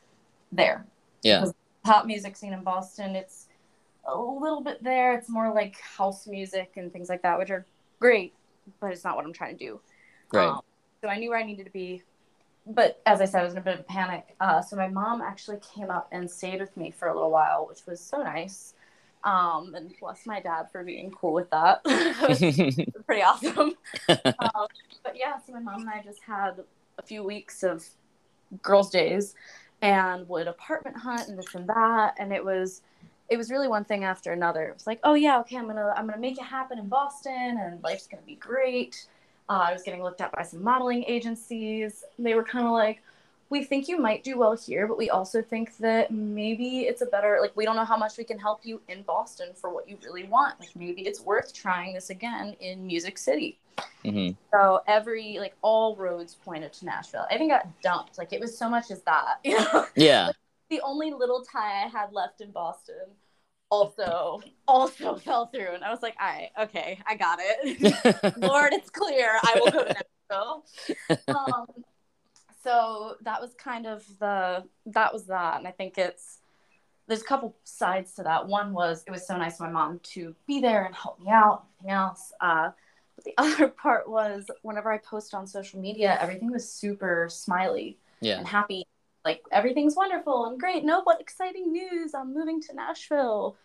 [0.52, 0.86] there
[1.24, 1.46] Yeah.
[1.84, 3.16] pop music scene in Boston.
[3.16, 3.48] It's
[4.06, 5.14] a little bit there.
[5.14, 7.66] It's more like house music and things like that, which are
[8.00, 8.34] great,
[8.80, 9.80] but it's not what I'm trying to do.
[10.34, 10.48] Right.
[10.48, 10.62] Um,
[11.02, 12.04] so I knew where I needed to be.
[12.68, 14.36] But as I said, I was in a bit of a panic.
[14.40, 17.68] Uh, so my mom actually came up and stayed with me for a little while,
[17.68, 18.76] which was so nice.
[19.24, 21.84] Um, and bless my dad for being cool with that.
[23.06, 23.74] Pretty awesome.
[24.10, 24.68] um,
[25.04, 26.64] but yeah, so my mom and I just had
[26.98, 27.86] a few weeks of
[28.62, 29.36] girls' days
[29.82, 32.82] and would apartment hunt and this and that, and it was
[33.32, 34.66] it was really one thing after another.
[34.66, 37.58] It was like, oh yeah, okay, I'm gonna I'm gonna make it happen in Boston,
[37.62, 39.08] and life's gonna be great.
[39.50, 42.04] Uh, I was getting looked at by some modeling agencies.
[42.20, 43.02] They were kind of like,
[43.50, 47.06] we think you might do well here, but we also think that maybe it's a
[47.06, 49.88] better like we don't know how much we can help you in Boston for what
[49.90, 50.60] you really want.
[50.60, 53.58] Like maybe it's worth trying this again in Music City.
[54.04, 57.26] hmm So every like all roads pointed to Nashville.
[57.32, 58.18] I even got dumped.
[58.18, 59.40] Like it was so much as that.
[59.46, 60.32] You know, Yeah.
[60.70, 63.06] the only little tie I had left in Boston
[63.72, 68.38] also also fell through, and I was like, all right, okay, I got it.
[68.38, 69.40] Lord, it's clear.
[69.42, 69.96] I will go to
[70.30, 70.66] Nashville.
[71.28, 71.66] Um,
[72.64, 76.38] so that was kind of the that was that, and I think it's
[77.08, 78.48] there's a couple sides to that.
[78.48, 81.32] One was it was so nice of my mom to be there and help me
[81.32, 81.66] out.
[81.80, 82.32] Everything else.
[82.40, 82.70] Uh,
[83.16, 87.98] but the other part was whenever I post on social media, everything was super smiley
[88.20, 88.38] yeah.
[88.38, 88.86] and happy.
[89.24, 90.84] Like everything's wonderful and great.
[90.84, 92.14] No, what exciting news!
[92.14, 93.58] I'm moving to Nashville.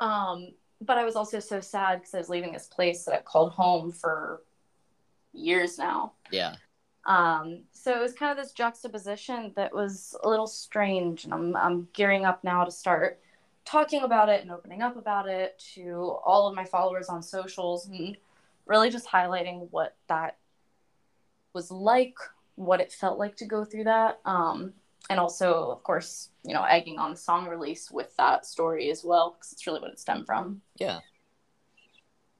[0.00, 0.48] Um,
[0.80, 3.52] but I was also so sad because I was leaving this place that I've called
[3.52, 4.42] home for
[5.32, 6.12] years now.
[6.30, 6.56] Yeah.
[7.06, 11.56] Um, so it was kind of this juxtaposition that was a little strange, and I'm
[11.56, 13.20] I'm gearing up now to start
[13.64, 17.88] talking about it and opening up about it to all of my followers on socials
[17.88, 18.16] and
[18.64, 20.38] really just highlighting what that
[21.52, 22.14] was like,
[22.54, 24.72] what it felt like to go through that, um,
[25.10, 29.04] and also, of course, you know, egging on the song release with that story as
[29.04, 30.60] well, because it's really what it stemmed from.
[30.78, 31.00] Yeah.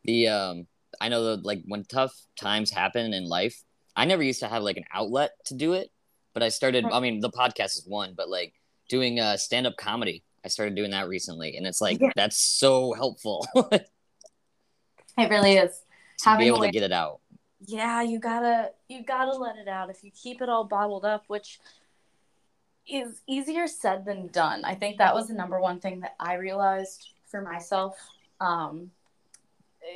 [0.05, 0.67] The um
[1.01, 3.63] I know that like when tough times happen in life,
[3.95, 5.91] I never used to have like an outlet to do it,
[6.35, 8.55] but I started I mean the podcast is one, but like
[8.89, 10.23] doing uh stand up comedy.
[10.45, 12.11] I started doing that recently and it's like Yeah.
[12.15, 13.45] that's so helpful
[15.19, 15.71] It really is.
[15.81, 17.19] be Having a able to get it out.
[17.67, 21.25] yeah you gotta you gotta let it out if you keep it all bottled up
[21.27, 21.59] which
[22.89, 24.65] is easier said than done.
[24.65, 27.97] I think that was the number one thing that i realized for myself.
[28.41, 28.91] Um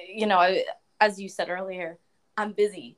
[0.08, 0.64] you know I,
[1.00, 1.98] as you said earlier
[2.36, 2.96] i'm busy.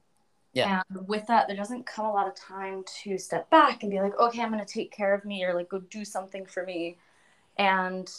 [0.52, 0.83] Yeah.
[0.90, 4.00] and with that there doesn't come a lot of time to step back and be
[4.00, 6.98] like okay i'm gonna take care of me or like go do something for me.
[7.57, 8.11] And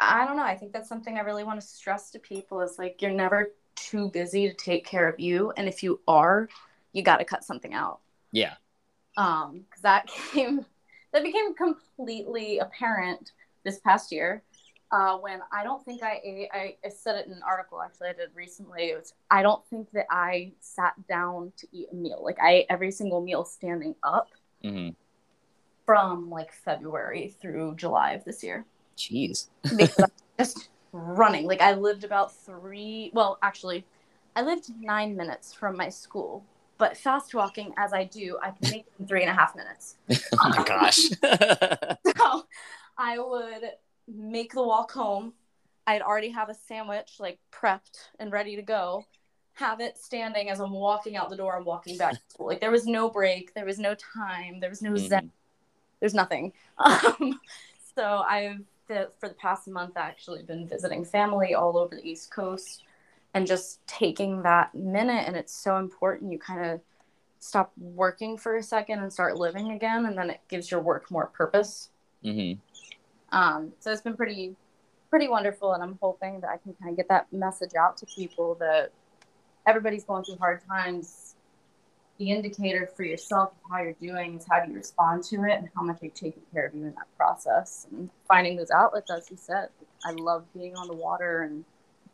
[0.00, 2.78] i don't know i think that's something i really want to stress to people is
[2.78, 5.52] like you're never too busy to take care of you.
[5.56, 6.48] And if you are
[6.92, 8.00] you got to cut something out.
[8.32, 8.54] Yeah.
[9.16, 10.66] um because that came
[11.12, 13.32] that became completely apparent
[13.64, 14.42] this past year
[14.92, 18.08] uh, when I don't think I ate, I, I said it in an article actually
[18.08, 18.90] I did recently.
[18.90, 22.20] It was I don't think that I sat down to eat a meal.
[22.22, 24.28] Like I ate every single meal standing up
[24.62, 24.90] hmm
[25.86, 28.64] from like February through July of this year
[28.96, 29.48] Jeez.
[29.76, 31.46] because I'm just running.
[31.46, 33.10] Like I lived about three.
[33.14, 33.86] Well, actually,
[34.36, 36.44] I lived nine minutes from my school.
[36.80, 39.54] But fast walking as I do, I can make it in three and a half
[39.54, 39.96] minutes.
[40.40, 41.10] oh my gosh.
[42.16, 42.44] So
[42.96, 43.64] I would
[44.08, 45.34] make the walk home.
[45.86, 49.04] I'd already have a sandwich like prepped and ready to go.
[49.54, 52.46] Have it standing as I'm walking out the door and walking back to school.
[52.46, 55.26] Like there was no break, there was no time, there was no zen.
[55.26, 55.30] Mhm.
[56.00, 56.52] there's nothing.
[56.78, 57.40] Um,
[57.94, 58.64] so I've
[59.20, 62.84] for the past month actually been visiting family all over the East Coast
[63.34, 65.24] and just taking that minute.
[65.26, 66.32] And it's so important.
[66.32, 66.80] You kind of
[67.38, 71.10] stop working for a second and start living again, and then it gives your work
[71.10, 71.90] more purpose.
[72.24, 72.58] Mm-hmm.
[73.36, 74.56] Um, so it's been pretty,
[75.08, 78.06] pretty wonderful, and I'm hoping that I can kind of get that message out to
[78.06, 78.92] people that
[79.66, 81.34] everybody's going through hard times
[82.20, 85.52] the indicator for yourself of how you're doing is how do you respond to it
[85.52, 89.10] and how much you're taking care of you in that process and finding those outlets
[89.10, 89.70] as you said
[90.04, 91.64] i love being on the water and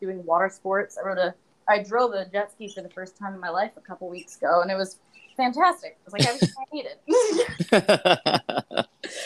[0.00, 0.96] doing water sports.
[0.98, 1.34] I wrote a
[1.68, 4.36] i drove a jet ski for the first time in my life a couple weeks
[4.36, 5.00] ago and it was
[5.36, 5.98] fantastic.
[5.98, 6.96] It was like everything i needed.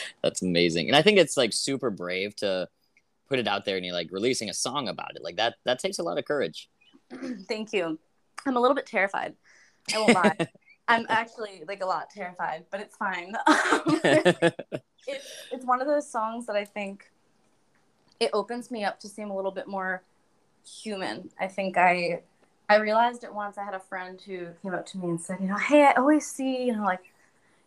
[0.23, 0.89] That's amazing.
[0.89, 2.69] And i think it's like super brave to
[3.29, 5.23] put it out there and you're like releasing a song about it.
[5.23, 6.69] Like that that takes a lot of courage.
[7.49, 7.99] Thank you.
[8.47, 9.35] I'm a little bit terrified.
[9.95, 10.37] I won't lie.
[10.89, 13.35] I'm actually like a lot terrified, but it's fine.
[13.47, 14.57] it's,
[15.53, 17.13] it's one of those songs that I think
[18.19, 20.03] it opens me up to seem a little bit more
[20.65, 21.31] human.
[21.39, 22.23] I think I
[22.69, 23.59] I realized it once.
[23.59, 25.93] I had a friend who came up to me and said, you know, hey, I
[25.95, 27.01] always see, you know, like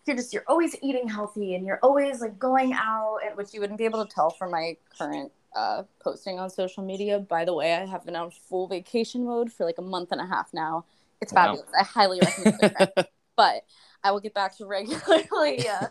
[0.05, 3.59] you're just you're always eating healthy and you're always like going out, and which you
[3.59, 7.19] wouldn't be able to tell from my current uh, posting on social media.
[7.19, 10.21] By the way, I have been on full vacation mode for like a month and
[10.21, 10.85] a half now.
[11.21, 11.65] It's fabulous.
[11.73, 11.79] Wow.
[11.79, 13.09] I highly recommend it.
[13.35, 13.63] but
[14.03, 15.87] I will get back to regularly uh,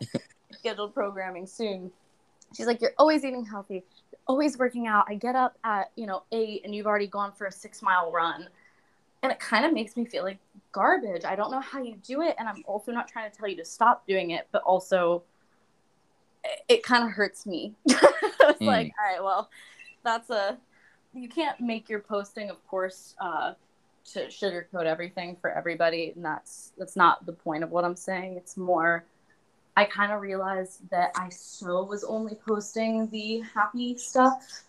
[0.53, 1.91] scheduled programming soon.
[2.57, 3.83] She's like, You're always eating healthy,
[4.27, 5.05] always working out.
[5.09, 8.11] I get up at, you know, eight and you've already gone for a six mile
[8.11, 8.49] run.
[9.23, 10.39] And it kind of makes me feel like
[10.73, 11.25] garbage.
[11.25, 12.35] I don't know how you do it.
[12.39, 15.23] And I'm also not trying to tell you to stop doing it, but also
[16.69, 17.73] it, kind of hurts me.
[17.87, 18.01] it's
[18.61, 18.67] mm.
[18.67, 19.49] like, all right, well,
[20.03, 20.59] that's a,
[21.15, 23.53] you can't make your posting, of course, uh,
[24.05, 28.37] to sugarcoat everything for everybody and that's that's not the point of what i'm saying
[28.37, 29.05] it's more
[29.77, 34.65] i kind of realized that i so was only posting the happy stuff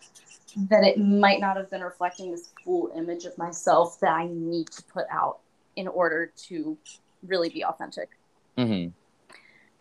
[0.70, 4.70] that it might not have been reflecting this full image of myself that i need
[4.70, 5.40] to put out
[5.76, 6.78] in order to
[7.24, 8.10] really be authentic
[8.58, 8.90] mm-hmm.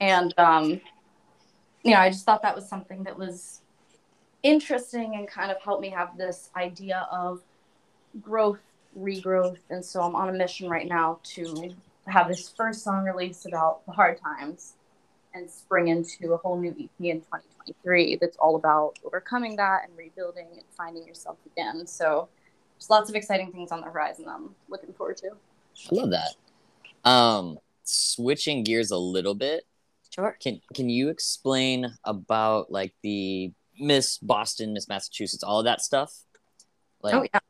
[0.00, 0.80] and um
[1.82, 3.60] you know i just thought that was something that was
[4.42, 7.40] interesting and kind of helped me have this idea of
[8.20, 8.58] growth
[8.98, 9.58] regrowth.
[9.70, 11.74] And so I'm on a mission right now to
[12.06, 14.74] have this first song released about the hard times
[15.34, 19.96] and spring into a whole new EP in 2023 that's all about overcoming that and
[19.96, 21.86] rebuilding and finding yourself again.
[21.86, 22.28] So
[22.74, 25.30] there's lots of exciting things on the horizon I'm looking forward to.
[25.30, 27.08] I love that.
[27.08, 29.64] Um, switching gears a little bit.
[30.10, 30.36] Sure.
[30.42, 36.12] Can can you explain about like the Miss Boston, Miss Massachusetts, all of that stuff?
[37.02, 37.40] Like, oh yeah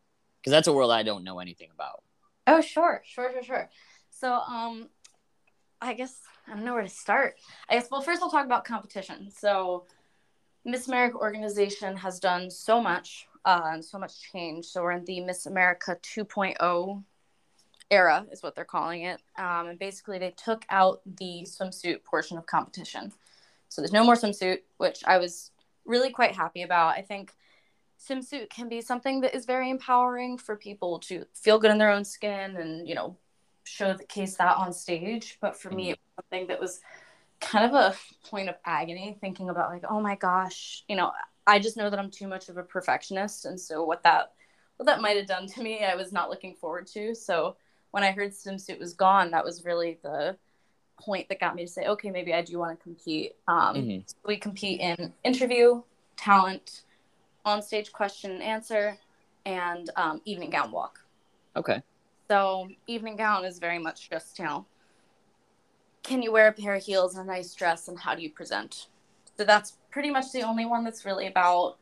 [0.42, 2.02] because that's a world I don't know anything about.
[2.46, 3.70] Oh, sure, sure, sure, sure.
[4.10, 4.88] So, um,
[5.80, 7.36] I guess I don't know where to start.
[7.68, 9.30] I guess well, first I'll talk about competition.
[9.30, 9.86] So,
[10.64, 14.66] Miss America organization has done so much uh, and so much change.
[14.66, 17.02] So we're in the Miss America 2.0
[17.90, 19.20] era, is what they're calling it.
[19.36, 23.12] Um, and basically, they took out the swimsuit portion of competition.
[23.68, 25.50] So there's no more swimsuit, which I was
[25.84, 26.96] really quite happy about.
[26.96, 27.32] I think
[27.98, 31.90] swimsuit can be something that is very empowering for people to feel good in their
[31.90, 33.16] own skin and you know
[33.64, 35.90] show the case that on stage but for me mm-hmm.
[35.92, 36.80] it was something that was
[37.40, 37.94] kind of a
[38.28, 41.10] point of agony thinking about like oh my gosh you know
[41.46, 44.32] i just know that i'm too much of a perfectionist and so what that
[44.76, 47.56] what that might have done to me i was not looking forward to so
[47.90, 50.36] when i heard swimsuit was gone that was really the
[51.00, 54.00] point that got me to say okay maybe i do want to compete um, mm-hmm.
[54.06, 55.82] so we compete in interview
[56.16, 56.82] talent
[57.44, 58.96] on stage question and answer,
[59.44, 61.00] and um, evening gown walk.
[61.56, 61.82] Okay.
[62.28, 64.66] So evening gown is very much just you know,
[66.02, 68.30] can you wear a pair of heels and a nice dress, and how do you
[68.30, 68.88] present?
[69.36, 71.76] So that's pretty much the only one that's really about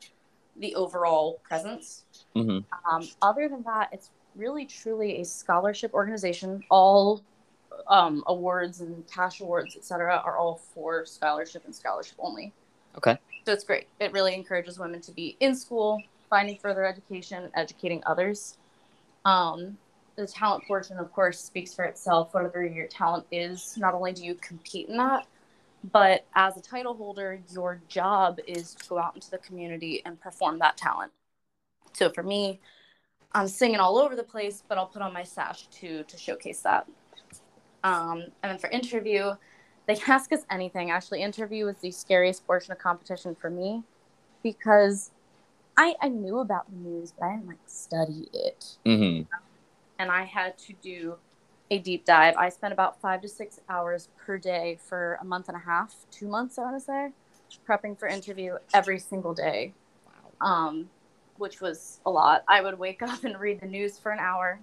[0.56, 2.04] the overall presence.
[2.36, 2.58] Mm-hmm.
[2.94, 6.62] Um, other than that, it's really truly a scholarship organization.
[6.70, 7.22] All
[7.88, 12.52] um, awards and cash awards, etc., are all for scholarship and scholarship only.
[12.96, 13.18] Okay.
[13.46, 13.88] So it's great.
[14.00, 18.58] It really encourages women to be in school, finding further education, educating others.
[19.24, 19.78] Um,
[20.16, 22.34] the talent portion, of course, speaks for itself.
[22.34, 25.26] Whatever your talent is, not only do you compete in that,
[25.92, 30.20] but as a title holder, your job is to go out into the community and
[30.20, 31.12] perform that talent.
[31.92, 32.60] So for me,
[33.32, 36.60] I'm singing all over the place, but I'll put on my sash to to showcase
[36.62, 36.86] that.
[37.82, 39.32] Um, and then for interview,
[39.86, 40.90] they can ask us anything.
[40.90, 43.82] Actually, interview was the scariest portion of competition for me
[44.42, 45.12] because
[45.76, 48.76] I, I knew about the news, but I didn't like study it.
[48.84, 49.32] Mm-hmm.
[50.00, 51.18] And I had to do
[51.70, 52.34] a deep dive.
[52.38, 55.94] I spent about five to six hours per day for a month and a half,
[56.10, 57.10] two months, I want to say,
[57.68, 59.74] prepping for interview every single day,
[60.40, 60.88] um,
[61.36, 62.44] which was a lot.
[62.48, 64.58] I would wake up and read the news for an hour,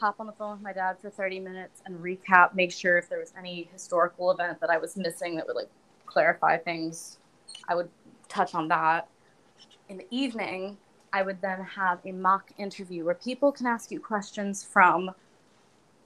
[0.00, 3.06] hop on the phone with my dad for 30 minutes and recap, make sure if
[3.06, 5.70] there was any historical event that I was missing that would like
[6.06, 7.18] clarify things,
[7.68, 7.90] I would
[8.30, 9.08] touch on that.
[9.90, 10.78] In the evening,
[11.12, 15.10] I would then have a mock interview where people can ask you questions from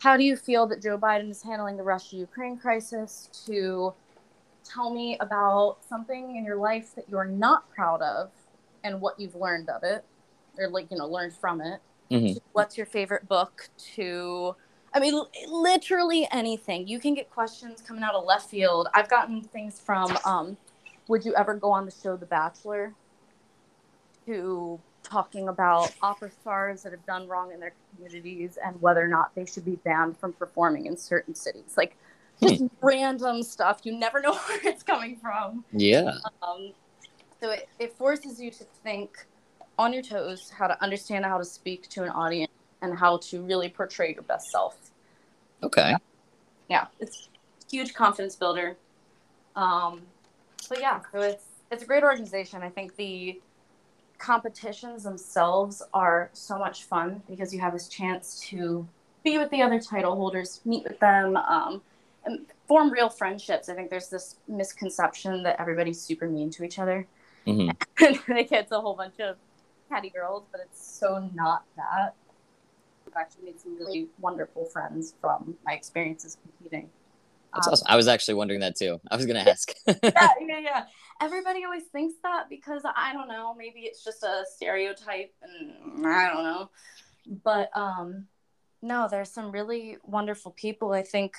[0.01, 3.95] how do you feel that Joe Biden is handling the Russia Ukraine crisis to
[4.65, 8.31] tell me about something in your life that you're not proud of
[8.83, 10.05] and what you've learned of it
[10.59, 11.81] or like you know learned from it.
[12.11, 12.37] Mm-hmm.
[12.53, 14.55] what's your favorite book to
[14.93, 16.87] i mean literally anything.
[16.87, 18.89] You can get questions coming out of left field.
[18.93, 20.57] I've gotten things from um,
[21.09, 22.93] would you ever go on the show the bachelor?
[24.27, 29.09] To talking about opera stars that have done wrong in their communities and whether or
[29.09, 31.97] not they should be banned from performing in certain cities like
[32.43, 32.67] just hmm.
[32.83, 36.73] random stuff you never know where it's coming from yeah um,
[37.41, 39.27] so it, it forces you to think
[39.79, 42.51] on your toes how to understand how to speak to an audience
[42.83, 44.77] and how to really portray your best self.
[45.63, 45.95] Okay.
[46.69, 47.29] Yeah, it's
[47.71, 48.77] huge confidence builder.
[49.57, 50.03] Um,
[50.69, 52.63] but yeah, so it's it's a great organization.
[52.63, 53.41] I think the
[54.19, 58.87] competitions themselves are so much fun because you have this chance to
[59.25, 61.83] be with the other title holders, meet with them, um,
[62.25, 63.69] and form real friendships.
[63.69, 67.07] I think there's this misconception that everybody's super mean to each other.
[67.47, 68.05] Mm-hmm.
[68.29, 69.37] and it gets a whole bunch of
[69.89, 72.15] catty girls, but it's so not that.
[73.07, 76.89] I've actually made some really wonderful friends from my experiences competing.
[77.55, 77.87] That's um, awesome.
[77.89, 79.01] I was actually wondering that too.
[79.11, 79.73] I was going to ask.
[79.87, 79.95] yeah,
[80.41, 80.85] yeah, yeah.
[81.25, 86.29] Everybody always thinks that because I don't know, maybe it's just a stereotype and I
[86.31, 86.70] don't know.
[87.43, 88.27] But um
[88.83, 90.93] no, there's some really wonderful people.
[90.93, 91.37] I think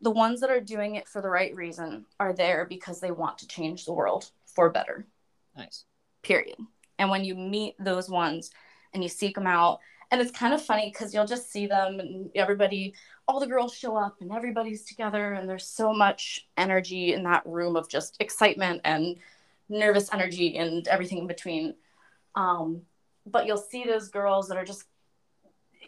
[0.00, 3.38] the ones that are doing it for the right reason are there because they want
[3.38, 5.06] to change the world for better.
[5.56, 5.84] Nice.
[6.22, 6.56] Period.
[6.98, 8.50] And when you meet those ones
[8.92, 9.78] and you seek them out,
[10.10, 12.94] and it's kind of funny because you'll just see them and everybody,
[13.28, 17.44] all the girls show up and everybody's together, and there's so much energy in that
[17.46, 19.18] room of just excitement and
[19.68, 21.74] nervous energy and everything in between.
[22.34, 22.82] Um,
[23.26, 24.84] but you'll see those girls that are just,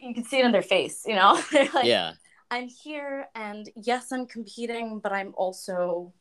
[0.02, 1.40] you can see it in their face, you know?
[1.52, 2.12] like, yeah.
[2.50, 6.12] I'm here and yes, I'm competing, but I'm also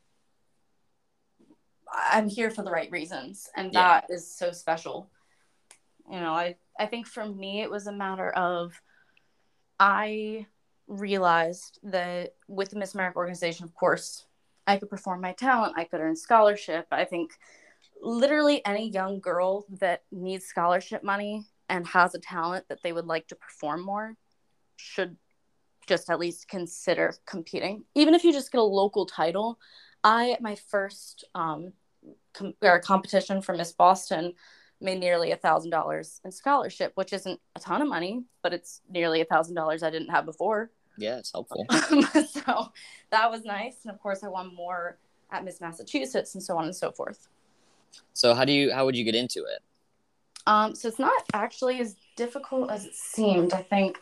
[1.91, 4.15] I'm here for the right reasons, and that yeah.
[4.15, 5.09] is so special.
[6.09, 8.79] You know, I I think for me it was a matter of
[9.79, 10.45] I
[10.89, 14.25] realized that with the Miss America organization, of course,
[14.67, 16.87] I could perform my talent, I could earn scholarship.
[16.91, 17.31] I think
[18.01, 23.05] literally any young girl that needs scholarship money and has a talent that they would
[23.05, 24.15] like to perform more
[24.75, 25.15] should
[25.87, 27.83] just at least consider competing.
[27.95, 29.59] Even if you just get a local title,
[30.03, 31.73] I my first um,
[32.33, 34.33] com- or competition for Miss Boston
[34.81, 38.81] made nearly a thousand dollars in scholarship, which isn't a ton of money, but it's
[38.89, 40.71] nearly a thousand dollars I didn't have before.
[40.99, 41.65] Yeah, it's helpful.
[41.71, 42.71] so
[43.09, 44.97] that was nice, and of course I won more
[45.31, 47.27] at Miss Massachusetts and so on and so forth.
[48.13, 49.61] So how do you how would you get into it?
[50.45, 53.53] Um, so it's not actually as difficult as it seemed.
[53.53, 53.99] I think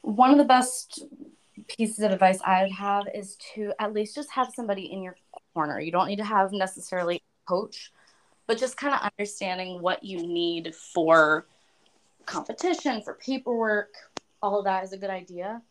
[0.00, 1.04] one of the best
[1.68, 5.16] pieces of advice I would have is to at least just have somebody in your
[5.54, 5.80] corner.
[5.80, 7.92] You don't need to have necessarily a coach,
[8.46, 11.46] but just kind of understanding what you need for
[12.26, 13.94] competition, for paperwork,
[14.42, 15.62] all of that is a good idea.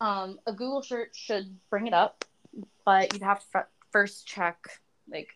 [0.00, 2.24] Um, a Google search should bring it up,
[2.84, 4.56] but you'd have to f- first check,
[5.10, 5.30] like,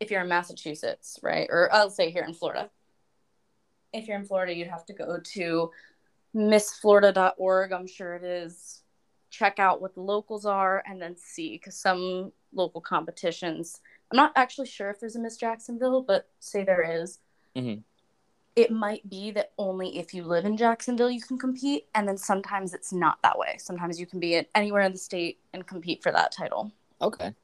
[0.00, 1.48] if you're in Massachusetts, right?
[1.50, 2.70] Or I'll say here in Florida.
[3.92, 5.70] If you're in Florida, you'd have to go to
[6.34, 7.72] missflorida.org.
[7.72, 8.82] I'm sure it is
[9.34, 13.80] check out what the locals are and then see because some local competitions
[14.10, 17.18] i'm not actually sure if there's a miss jacksonville but say there is,
[17.56, 17.80] mm-hmm.
[18.56, 22.16] It might be that only if you live in jacksonville you can compete and then
[22.16, 26.02] sometimes it's not that way sometimes you can be anywhere in the state and compete
[26.02, 27.34] for that title okay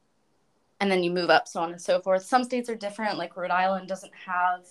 [0.79, 3.35] and then you move up so on and so forth some states are different like
[3.35, 4.65] rhode island doesn't have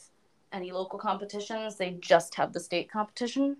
[0.52, 3.56] any local competitions they just have the state competition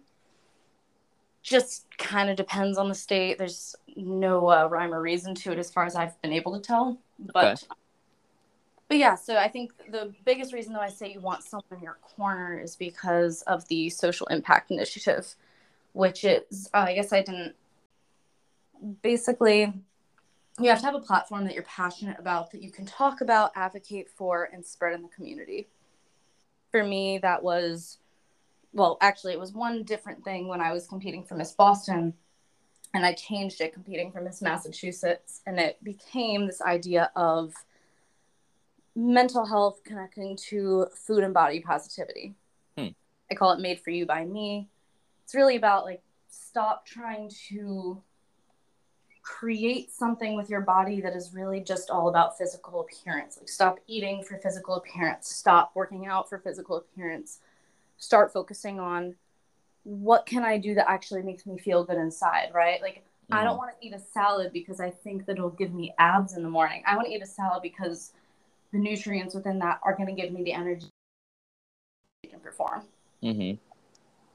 [1.43, 3.39] just kind of depends on the state.
[3.39, 6.61] There's no uh, rhyme or reason to it as far as I've been able to
[6.61, 6.99] tell.
[7.19, 7.80] But okay.
[8.91, 11.81] But yeah, so I think the biggest reason though I say you want someone in
[11.81, 15.33] your corner is because of the social impact initiative,
[15.93, 17.55] which is uh, I guess I didn't
[19.01, 19.73] basically
[20.59, 23.53] you have to have a platform that you're passionate about that you can talk about,
[23.55, 25.69] advocate for, and spread in the community.
[26.73, 27.99] For me, that was
[28.73, 32.13] well, actually, it was one different thing when I was competing for Miss Boston.
[32.93, 37.55] and I changed it competing for Miss Massachusetts, and it became this idea of
[39.01, 42.35] mental health connecting to food and body positivity.
[42.77, 42.89] Hmm.
[43.31, 44.69] I call it Made for You by Me.
[45.25, 48.03] It's really about like stop trying to
[49.23, 53.39] create something with your body that is really just all about physical appearance.
[53.39, 57.39] Like stop eating for physical appearance, stop working out for physical appearance.
[57.97, 59.15] Start focusing on
[59.85, 62.83] what can I do that actually makes me feel good inside, right?
[62.83, 63.35] Like mm-hmm.
[63.35, 66.37] I don't want to eat a salad because I think that it'll give me abs
[66.37, 66.83] in the morning.
[66.87, 68.13] I want to eat a salad because
[68.73, 70.89] the nutrients within that are going to give me the energy
[72.31, 72.83] to perform.
[73.23, 73.57] Mm-hmm.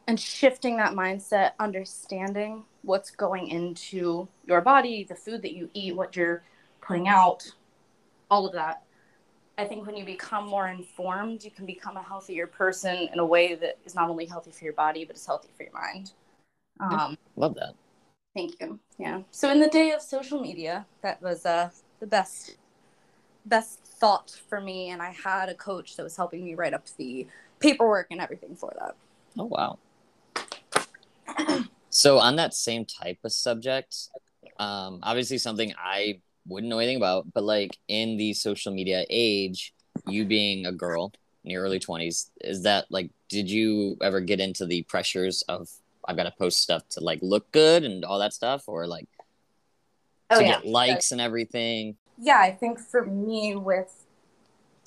[0.08, 5.96] And shifting that mindset, understanding what's going into your body, the food that you eat,
[5.96, 6.44] what you're
[6.82, 7.44] putting out,
[8.30, 8.84] all of that.
[9.58, 13.26] I think when you become more informed, you can become a healthier person in a
[13.26, 16.12] way that is not only healthy for your body, but it's healthy for your mind.
[16.80, 17.74] Um, Love that.
[18.36, 18.80] Thank you.
[19.00, 19.22] Yeah.
[19.32, 21.70] So in the day of social media, that was uh,
[22.02, 22.58] the best,
[23.46, 26.86] best thought for me, and I had a coach that was helping me write up
[26.98, 27.28] the
[27.60, 28.96] paperwork and everything for that.
[29.38, 29.80] Oh wow.
[31.90, 34.10] so on that same type of subject,
[34.60, 39.74] um, obviously something I wouldn't know anything about, but like in the social media age,
[40.08, 41.12] you being a girl
[41.44, 45.70] in your early 20s, is that like, did you ever get into the pressures of,
[46.08, 49.08] I've got to post stuff to like look good and all that stuff, or like
[50.30, 50.52] oh, to yeah.
[50.52, 51.98] get likes and everything?
[52.18, 54.06] Yeah, I think for me with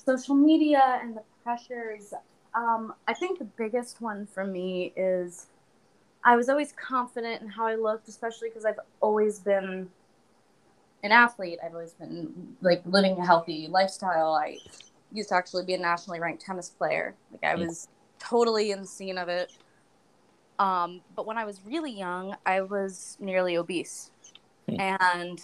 [0.03, 2.13] social media and the pressures,
[2.53, 5.47] um, I think the biggest one for me is
[6.23, 9.89] I was always confident in how I looked, especially because I've always been
[11.03, 11.59] an athlete.
[11.63, 14.33] I've always been like living a healthy lifestyle.
[14.33, 14.57] I
[15.11, 17.15] used to actually be a nationally ranked tennis player.
[17.31, 17.87] Like I was
[18.19, 19.51] totally in the scene of it.
[20.57, 24.11] Um, but when I was really young, I was nearly obese.
[24.67, 24.81] Hmm.
[24.81, 25.39] And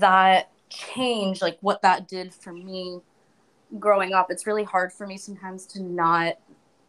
[0.00, 3.00] that changed, like what that did for me
[3.78, 4.30] growing up.
[4.30, 6.38] It's really hard for me sometimes to not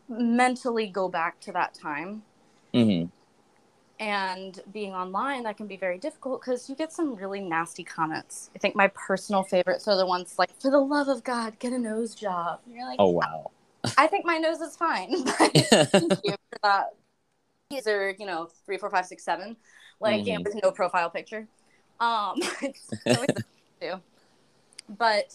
[0.08, 2.24] mentally go back to that time.
[2.74, 3.08] Mm-hmm.
[3.98, 8.50] And being online that can be very difficult because you get some really nasty comments.
[8.54, 11.72] I think my personal favorites are the ones like for the love of god get
[11.72, 12.60] a nose job.
[12.66, 13.52] And you're like oh wow.
[13.98, 15.16] I think my nose is fine.
[15.24, 15.52] But
[15.92, 16.96] thank you for that.
[17.70, 19.56] These are you know three four five six seven
[20.02, 20.28] like mm-hmm.
[20.28, 21.48] yeah, with no profile picture.
[22.02, 22.42] Um
[23.82, 23.96] too.
[24.98, 25.34] but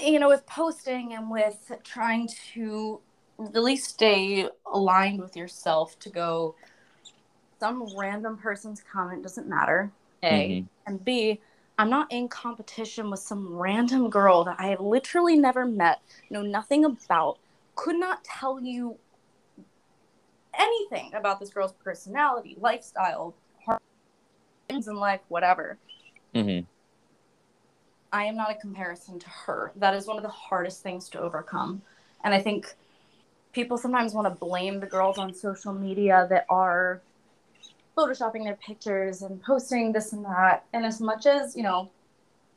[0.00, 3.00] you know with posting and with trying to
[3.38, 6.54] really stay aligned with yourself to go
[7.60, 9.92] some random person's comment doesn't matter.
[10.22, 10.66] A mm-hmm.
[10.86, 11.40] and B,
[11.78, 16.00] I'm not in competition with some random girl that I have literally never met,
[16.30, 17.38] know nothing about,
[17.76, 18.96] could not tell you
[20.58, 23.34] anything about this girl's personality, lifestyle,
[24.68, 25.78] things in life, whatever.
[26.34, 26.64] Mm-hmm.
[28.12, 29.72] I am not a comparison to her.
[29.76, 31.82] That is one of the hardest things to overcome.
[32.24, 32.74] And I think
[33.52, 37.00] people sometimes want to blame the girls on social media that are
[37.96, 40.64] photoshopping their pictures and posting this and that.
[40.72, 41.90] And as much as, you know,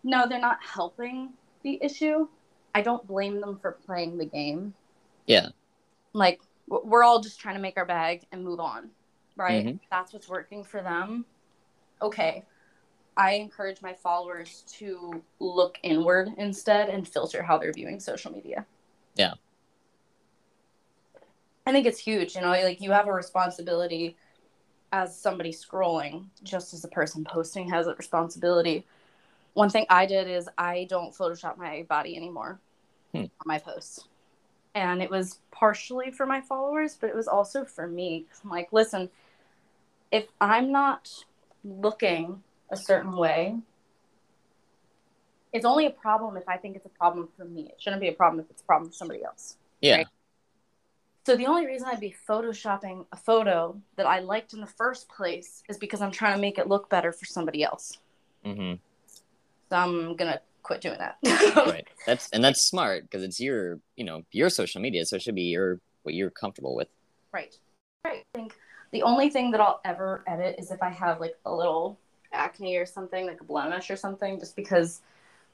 [0.03, 1.29] no, they're not helping
[1.63, 2.27] the issue,
[2.75, 4.73] I don't blame them for playing the game.
[5.27, 5.49] Yeah.
[6.13, 8.89] Like, we're all just trying to make our bag and move on,
[9.35, 9.65] right?
[9.65, 9.77] Mm-hmm.
[9.91, 11.25] That's what's working for them.
[12.01, 12.43] Okay.
[13.15, 18.65] I encourage my followers to look inward instead and filter how they're viewing social media.
[19.15, 19.33] Yeah.
[21.65, 24.17] I think it's huge, you know, like you have a responsibility
[24.91, 28.85] as somebody scrolling, just as the person posting has a responsibility.
[29.53, 32.59] One thing I did is I don't Photoshop my body anymore
[33.11, 33.21] hmm.
[33.21, 34.07] on my posts.
[34.75, 38.25] And it was partially for my followers, but it was also for me.
[38.43, 39.09] I'm like, listen,
[40.11, 41.23] if I'm not
[41.63, 42.43] looking
[42.73, 43.55] a certain way,
[45.53, 47.69] it's only a problem if I think it's a problem for me.
[47.69, 49.57] It shouldn't be a problem if it's a problem for somebody else.
[49.81, 49.97] Yeah.
[49.97, 50.07] Right?
[51.25, 55.07] So the only reason I'd be photoshopping a photo that I liked in the first
[55.07, 57.97] place is because I'm trying to make it look better for somebody else.
[58.43, 58.73] Mm-hmm.
[59.69, 61.17] So I'm gonna quit doing that.
[61.55, 61.87] right.
[62.05, 65.35] That's and that's smart because it's your you know your social media, so it should
[65.35, 66.89] be your what you're comfortable with.
[67.31, 67.57] Right.
[68.03, 68.25] Right.
[68.35, 68.55] I think
[68.91, 71.97] the only thing that I'll ever edit is if I have like a little
[72.33, 75.01] acne or something, like a blemish or something, just because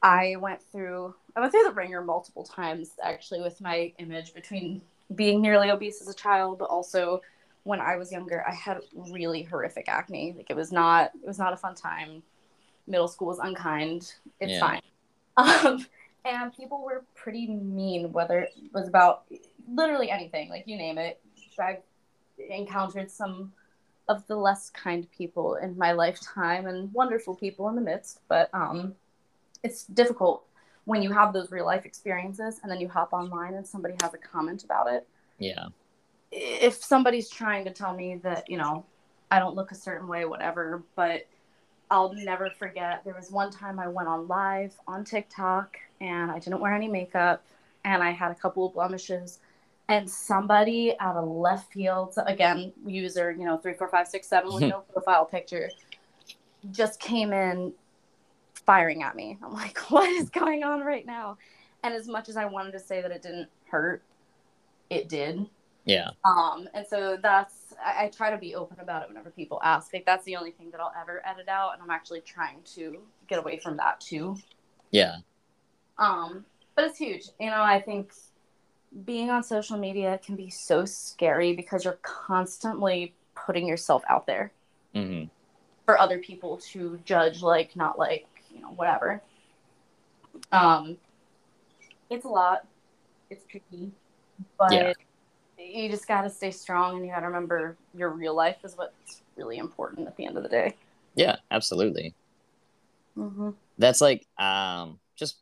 [0.01, 4.81] I went through I went through the ringer multiple times actually with my image between
[5.15, 7.21] being nearly obese as a child, but also
[7.63, 10.33] when I was younger, I had really horrific acne.
[10.35, 12.23] Like it was not it was not a fun time.
[12.87, 14.13] Middle school was unkind.
[14.39, 14.59] It's yeah.
[14.59, 14.81] fine.
[15.37, 15.85] Um,
[16.25, 19.23] and people were pretty mean, whether it was about
[19.73, 21.17] literally anything, like you name it.
[21.57, 21.81] I've
[22.49, 23.53] encountered some
[24.09, 28.49] of the less kind people in my lifetime and wonderful people in the midst, but
[28.53, 28.95] um,
[29.63, 30.43] it's difficult
[30.85, 34.13] when you have those real life experiences and then you hop online and somebody has
[34.15, 35.07] a comment about it.
[35.37, 35.67] Yeah.
[36.31, 38.83] If somebody's trying to tell me that, you know,
[39.29, 41.27] I don't look a certain way, whatever, but
[41.91, 46.39] I'll never forget there was one time I went on live on TikTok and I
[46.39, 47.43] didn't wear any makeup
[47.85, 49.39] and I had a couple of blemishes
[49.89, 54.53] and somebody out of left field again user you know three four five six seven
[54.53, 55.69] with no profile picture
[56.71, 57.73] just came in
[58.53, 59.37] firing at me.
[59.43, 61.37] I'm like what is going on right now?
[61.83, 64.03] And as much as i wanted to say that it didn't hurt
[64.89, 65.45] it did.
[65.85, 66.11] Yeah.
[66.23, 69.91] um and so that's I, I try to be open about it whenever people ask.
[69.93, 73.01] Like that's the only thing that i'll ever edit out and i'm actually trying to
[73.27, 74.37] get away from that too.
[74.91, 75.17] Yeah.
[75.97, 77.27] um but it's huge.
[77.39, 78.13] You know i think
[79.05, 84.51] being on social media can be so scary because you're constantly putting yourself out there
[84.93, 85.23] hmm
[85.85, 89.21] for other people to judge like not like you know whatever
[90.51, 90.97] um
[92.09, 92.65] it's a lot
[93.29, 93.91] it's tricky
[94.57, 94.93] but Yeah.
[95.57, 98.77] you just got to stay strong and you got to remember your real life is
[98.77, 100.75] what's really important at the end of the day
[101.15, 101.37] Yeah.
[101.51, 102.13] Absolutely.
[103.17, 103.49] mm-hmm.
[103.77, 105.37] That's like um just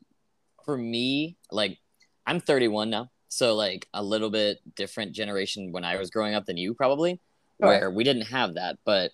[0.64, 1.78] for me, like
[2.26, 3.10] I'm 31 now.
[3.28, 7.20] So like a little bit different generation when I was growing up than you probably,
[7.58, 8.78] where we didn't have that.
[8.84, 9.12] But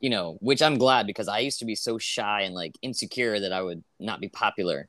[0.00, 3.40] you know, which I'm glad because I used to be so shy and like insecure
[3.40, 4.88] that I would not be popular.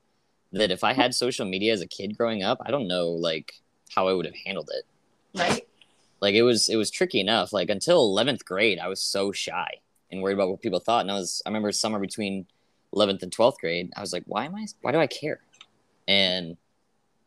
[0.52, 3.62] That if I had social media as a kid growing up, I don't know like
[3.94, 4.86] how I would have handled it.
[5.38, 5.62] right
[6.22, 7.54] Like it was it was tricky enough.
[7.54, 9.68] Like until 11th grade, I was so shy
[10.12, 11.02] and worried about what people thought.
[11.02, 12.46] And I was I remember somewhere between
[12.96, 15.40] 11th and 12th grade, I was like, why am I why do I care?
[16.08, 16.58] And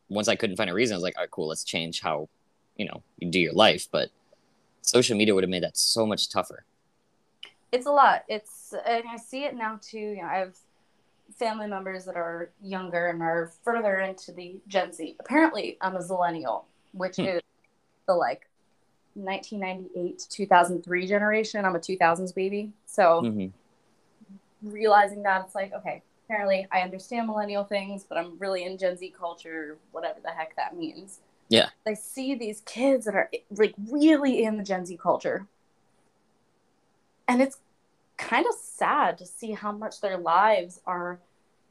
[0.08, 2.28] once I couldn't find a reason, I was like, all right, cool, let's change how,
[2.76, 3.88] you know, you do your life.
[3.90, 4.10] But
[4.82, 6.64] social media would have made that so much tougher.
[7.70, 8.24] it's a lot.
[8.28, 9.98] It's and I see it now too.
[9.98, 10.56] You know, I have
[11.38, 15.16] family members that are younger and are further into the Gen Z.
[15.20, 17.24] Apparently, I'm a Zillennial, which Hmm.
[17.26, 17.42] is
[18.06, 18.48] the like
[19.14, 21.64] 1998 to 2003 generation.
[21.66, 23.52] I'm a 2000s baby, so Mhm.
[24.62, 26.02] realizing that it's like okay.
[26.28, 30.54] Apparently, I understand millennial things, but I'm really in Gen Z culture, whatever the heck
[30.56, 31.20] that means.
[31.48, 31.70] Yeah.
[31.86, 35.46] I see these kids that are like really in the Gen Z culture.
[37.26, 37.58] And it's
[38.18, 41.18] kind of sad to see how much their lives are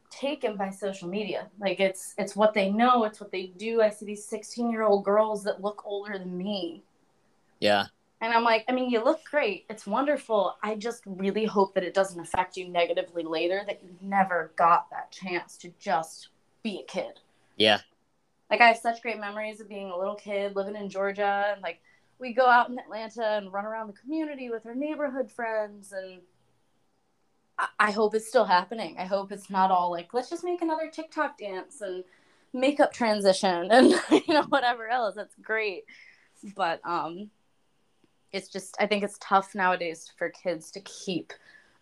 [0.09, 1.49] taken by social media.
[1.59, 3.81] Like it's it's what they know, it's what they do.
[3.81, 6.81] I see these 16-year-old girls that look older than me.
[7.59, 7.85] Yeah.
[8.19, 9.65] And I'm like, I mean, you look great.
[9.69, 10.57] It's wonderful.
[10.63, 14.89] I just really hope that it doesn't affect you negatively later that you never got
[14.89, 16.29] that chance to just
[16.63, 17.19] be a kid
[17.57, 17.79] Yeah.
[18.49, 21.61] like I have such great memories of being a little kid living in Georgia and
[21.61, 21.79] like
[22.19, 26.21] we go out in Atlanta and run around the community with our neighborhood friends and
[27.57, 28.95] I, I hope it's still happening.
[28.97, 32.03] I hope it's not all like let's just make another TikTok dance and
[32.53, 33.93] makeup transition and
[34.27, 35.15] you know whatever else.
[35.15, 35.85] That's great.
[36.55, 37.29] But um
[38.31, 41.33] it's just I think it's tough nowadays for kids to keep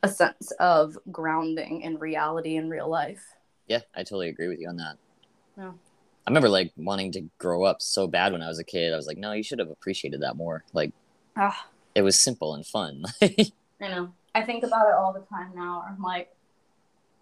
[0.03, 3.25] a sense of grounding in reality in real life.
[3.67, 3.79] Yeah.
[3.95, 4.97] I totally agree with you on that.
[5.57, 5.71] Yeah.
[6.27, 8.93] I remember like wanting to grow up so bad when I was a kid.
[8.93, 10.63] I was like, no, you should have appreciated that more.
[10.73, 10.91] Like
[11.35, 11.67] Ah.
[11.95, 13.03] it was simple and fun.
[13.21, 13.37] I
[13.79, 14.11] know.
[14.33, 15.83] I think about it all the time now.
[15.87, 16.31] I'm like,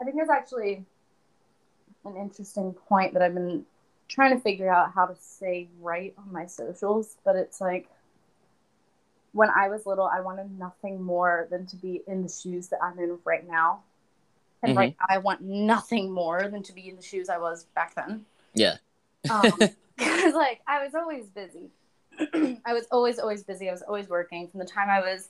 [0.01, 0.83] I think there's actually
[2.05, 3.65] an interesting point that I've been
[4.09, 7.87] trying to figure out how to say right on my socials, but it's like
[9.33, 12.81] when I was little, I wanted nothing more than to be in the shoes that
[12.81, 13.83] I'm in right now.
[14.61, 14.77] And Mhm.
[14.77, 17.95] right now, I want nothing more than to be in the shoes I was back
[17.95, 18.25] then.
[18.53, 18.77] yeah.
[19.29, 19.59] Um,
[19.97, 21.69] because like I was always busy.
[22.65, 23.69] I was always always busy.
[23.69, 24.47] I was always working.
[24.47, 25.29] From the time I was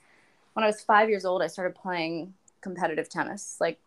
[0.53, 3.57] when I was five years old, I started playing competitive tennis.
[3.59, 3.79] Like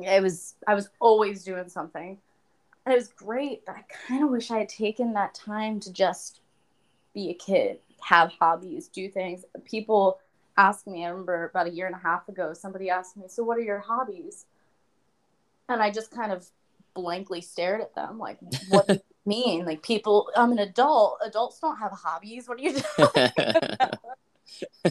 [0.00, 2.18] it was, I was always doing something,
[2.84, 3.64] and it was great.
[3.66, 6.40] But I kind of wish I had taken that time to just
[7.14, 9.44] be a kid, have hobbies, do things.
[9.64, 10.20] People
[10.56, 11.04] ask me.
[11.04, 13.62] I remember about a year and a half ago, somebody asked me, "So what are
[13.62, 14.46] your hobbies?"
[15.68, 16.46] And I just kind of
[16.94, 18.38] blankly stared at them, like,
[18.68, 19.64] "What do you mean?
[19.64, 20.30] Like people?
[20.36, 21.18] I'm an adult.
[21.24, 22.48] Adults don't have hobbies.
[22.48, 23.32] What are you doing?"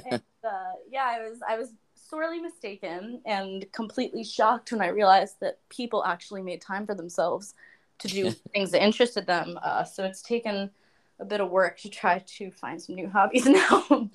[0.05, 5.39] and uh, yeah, I was I was sorely mistaken and completely shocked when I realized
[5.41, 7.53] that people actually made time for themselves
[7.99, 9.59] to do things that interested them.
[9.64, 10.72] Uh, so it's taken
[11.20, 13.84] a bit of work to try to find some new hobbies now.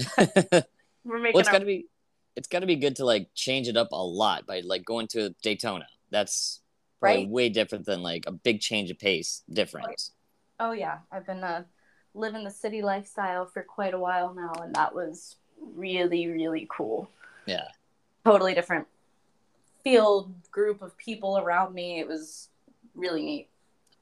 [1.04, 1.86] We're making well, it's our- got to be
[2.36, 5.08] it's got to be good to like change it up a lot by like going
[5.08, 5.86] to Daytona.
[6.10, 6.60] That's
[7.00, 7.28] probably Right.
[7.28, 10.12] way different than like a big change of pace difference.
[10.60, 11.64] Oh yeah, I've been uh,
[12.14, 15.36] living the city lifestyle for quite a while now, and that was
[15.74, 17.08] really, really cool.
[17.46, 17.68] Yeah.
[18.24, 18.86] Totally different
[19.84, 21.98] field group of people around me.
[22.00, 22.48] It was
[22.94, 23.48] really neat.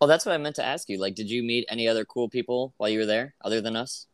[0.01, 0.99] Oh, that's what I meant to ask you.
[0.99, 4.07] Like, did you meet any other cool people while you were there other than us?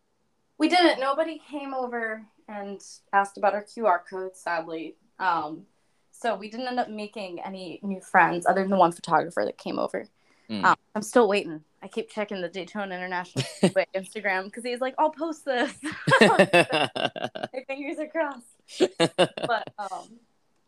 [0.59, 1.01] We didn't.
[1.01, 2.81] Nobody came over and
[3.13, 4.97] asked about our QR code, sadly.
[5.19, 5.67] Um,
[6.13, 9.59] so we didn't end up making any new friends other than the one photographer that
[9.59, 10.07] came over.
[10.49, 10.65] Mm.
[10.65, 11.63] Um, I'm still waiting.
[11.83, 13.45] I keep checking the Daytona International
[13.95, 15.73] Instagram because he's like, "I'll post this."
[16.21, 18.99] My fingers are crossed.
[19.09, 20.21] But um,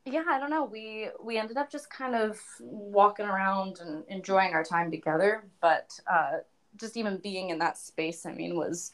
[0.04, 0.64] yeah, I don't know.
[0.64, 5.44] We we ended up just kind of walking around and enjoying our time together.
[5.60, 6.38] But uh,
[6.76, 8.92] just even being in that space, I mean, was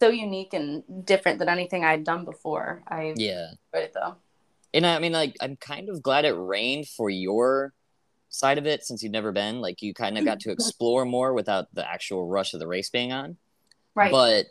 [0.00, 2.82] so unique and different than anything I'd done before.
[2.88, 3.52] I yeah.
[3.72, 4.16] enjoyed it though.
[4.74, 7.72] And I mean, like, I'm kind of glad it rained for your
[8.28, 9.60] side of it since you've never been.
[9.60, 12.90] Like, you kind of got to explore more without the actual rush of the race
[12.90, 13.36] being on.
[13.94, 14.10] Right.
[14.10, 14.46] But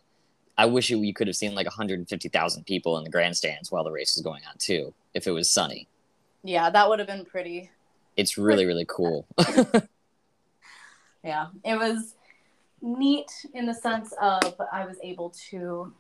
[0.58, 3.92] I wish you, you could have seen like 150,000 people in the grandstands while the
[3.92, 5.88] race is going on too, if it was sunny.
[6.44, 7.72] yeah, that would have been pretty.
[8.16, 9.26] It's really, really cool.
[11.24, 12.14] Yeah, it was
[12.82, 15.92] neat in the sense of I was able to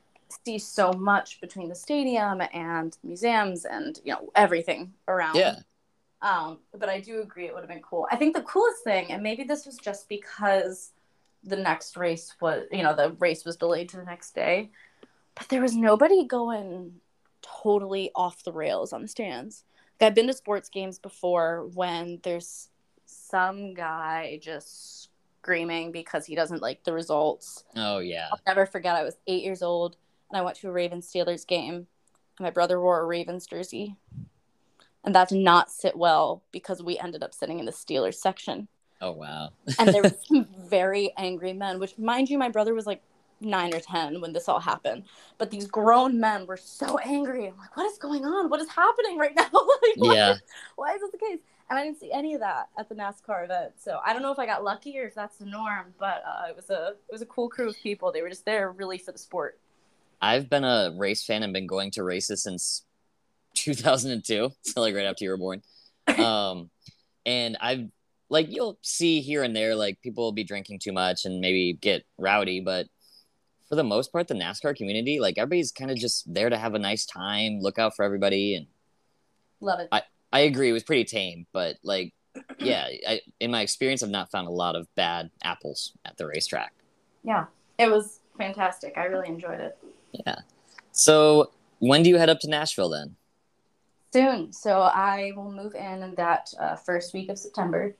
[0.45, 5.35] see so much between the stadium and museums and you know everything around.
[5.35, 5.55] yeah.
[6.21, 8.07] Um, but I do agree it would have been cool.
[8.11, 10.91] I think the coolest thing, and maybe this was just because
[11.43, 14.69] the next race was, you know, the race was delayed to the next day,
[15.35, 16.93] but there was nobody going
[17.63, 19.63] totally off the rails on the stands.
[19.99, 22.69] Like, I've been to sports games before when there's
[23.05, 25.09] some guy just
[25.41, 27.63] screaming because he doesn't like the results.
[27.75, 28.27] Oh, yeah.
[28.31, 28.95] I'll never forget.
[28.95, 29.97] I was eight years old
[30.29, 31.87] and I went to a Ravens Steelers game.
[32.37, 33.95] And my brother wore a Ravens jersey,
[35.05, 38.67] and that did not sit well because we ended up sitting in the Steelers section.
[38.99, 39.51] Oh, wow.
[39.79, 43.01] And there were some very angry men, which, mind you, my brother was like
[43.45, 45.03] nine or ten when this all happened.
[45.37, 47.47] But these grown men were so angry.
[47.47, 48.49] I'm like, what is going on?
[48.49, 49.43] What is happening right now?
[49.53, 50.33] like, why- Yeah.
[50.75, 51.39] Why is this the case?
[51.69, 53.73] And I didn't see any of that at the NASCAR event.
[53.79, 56.43] So I don't know if I got lucky or if that's the norm, but uh,
[56.49, 58.11] it was a it was a cool crew of people.
[58.11, 59.57] They were just there really for the sport.
[60.21, 62.83] I've been a race fan and been going to races since
[63.55, 65.61] 2002, so like right after you were born.
[66.17, 66.69] Um,
[67.25, 67.89] and I've
[68.29, 71.73] like you'll see here and there like people will be drinking too much and maybe
[71.73, 72.87] get rowdy, but
[73.67, 76.75] for the most part, the NASCAR community, like everybody's kind of just there to have
[76.75, 78.67] a nice time, look out for everybody, and
[79.61, 79.89] Love it.
[79.91, 82.13] I I agree it was pretty tame, but like
[82.59, 86.27] yeah, I, in my experience, I've not found a lot of bad apples at the
[86.27, 86.73] racetrack.
[87.23, 87.45] Yeah,
[87.79, 88.97] it was fantastic.
[88.97, 89.77] I really enjoyed it.
[90.11, 90.35] Yeah.
[90.91, 93.15] So when do you head up to Nashville then?
[94.13, 97.95] Soon, so I will move in that uh, first week of September.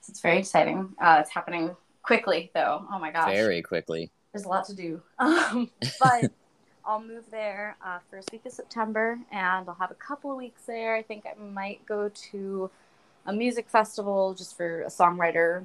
[0.00, 0.94] So it's very exciting.
[0.98, 2.86] Uh, it's happening quickly, though.
[2.90, 4.10] Oh my gosh, Very quickly.
[4.32, 5.02] There's a lot to do.
[5.18, 5.70] Um,
[6.00, 6.32] but
[6.84, 10.62] I'll move there uh, first week of September, and I'll have a couple of weeks
[10.66, 10.96] there.
[10.96, 12.70] I think I might go to
[13.26, 15.64] a music festival just for a songwriter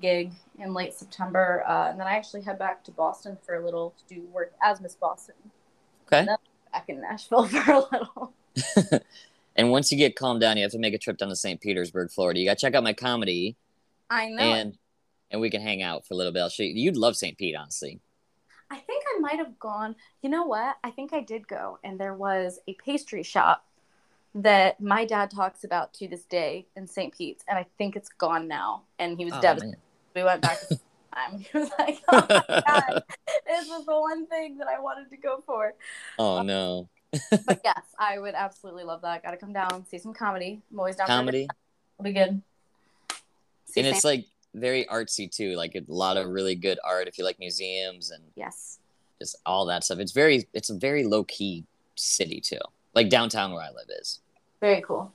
[0.00, 3.64] gig in late September, uh, and then I actually head back to Boston for a
[3.64, 5.36] little to do work as Miss Boston.
[6.06, 6.26] Okay.
[6.72, 8.32] Back in Nashville for a little.
[9.56, 11.60] And once you get calmed down, you have to make a trip down to St.
[11.60, 12.38] Petersburg, Florida.
[12.38, 13.56] You got to check out my comedy,
[14.08, 14.42] I know.
[14.42, 14.78] and
[15.30, 16.40] and we can hang out for a little bit.
[16.40, 16.72] I'll show you.
[16.74, 17.36] You'd love St.
[17.36, 18.00] Pete, honestly.
[18.70, 19.96] I think I might have gone.
[20.22, 20.76] You know what?
[20.84, 23.64] I think I did go, and there was a pastry shop
[24.34, 27.16] that my dad talks about to this day in St.
[27.16, 28.82] Pete's, and I think it's gone now.
[28.98, 29.72] And he was Oh, devastated.
[29.72, 29.80] man.
[30.14, 30.60] We went back.
[30.60, 30.78] to
[31.14, 31.38] time.
[31.38, 33.02] He was like, "Oh my god,
[33.46, 35.74] this was the one thing that I wanted to go for."
[36.18, 36.88] Oh um, no,
[37.46, 39.22] But yes, I would absolutely love that.
[39.22, 40.60] Got to come down, see some comedy.
[40.70, 41.50] I'm always down for comedy, it.
[41.98, 42.42] It'll be good.
[43.66, 44.26] See and it's like
[44.58, 45.54] very artsy too.
[45.56, 48.78] Like a lot of really good art if you like museums and yes,
[49.18, 49.98] just all that stuff.
[49.98, 52.58] It's very, it's a very low key city too.
[52.94, 54.20] Like downtown where I live is.
[54.60, 55.12] very cool.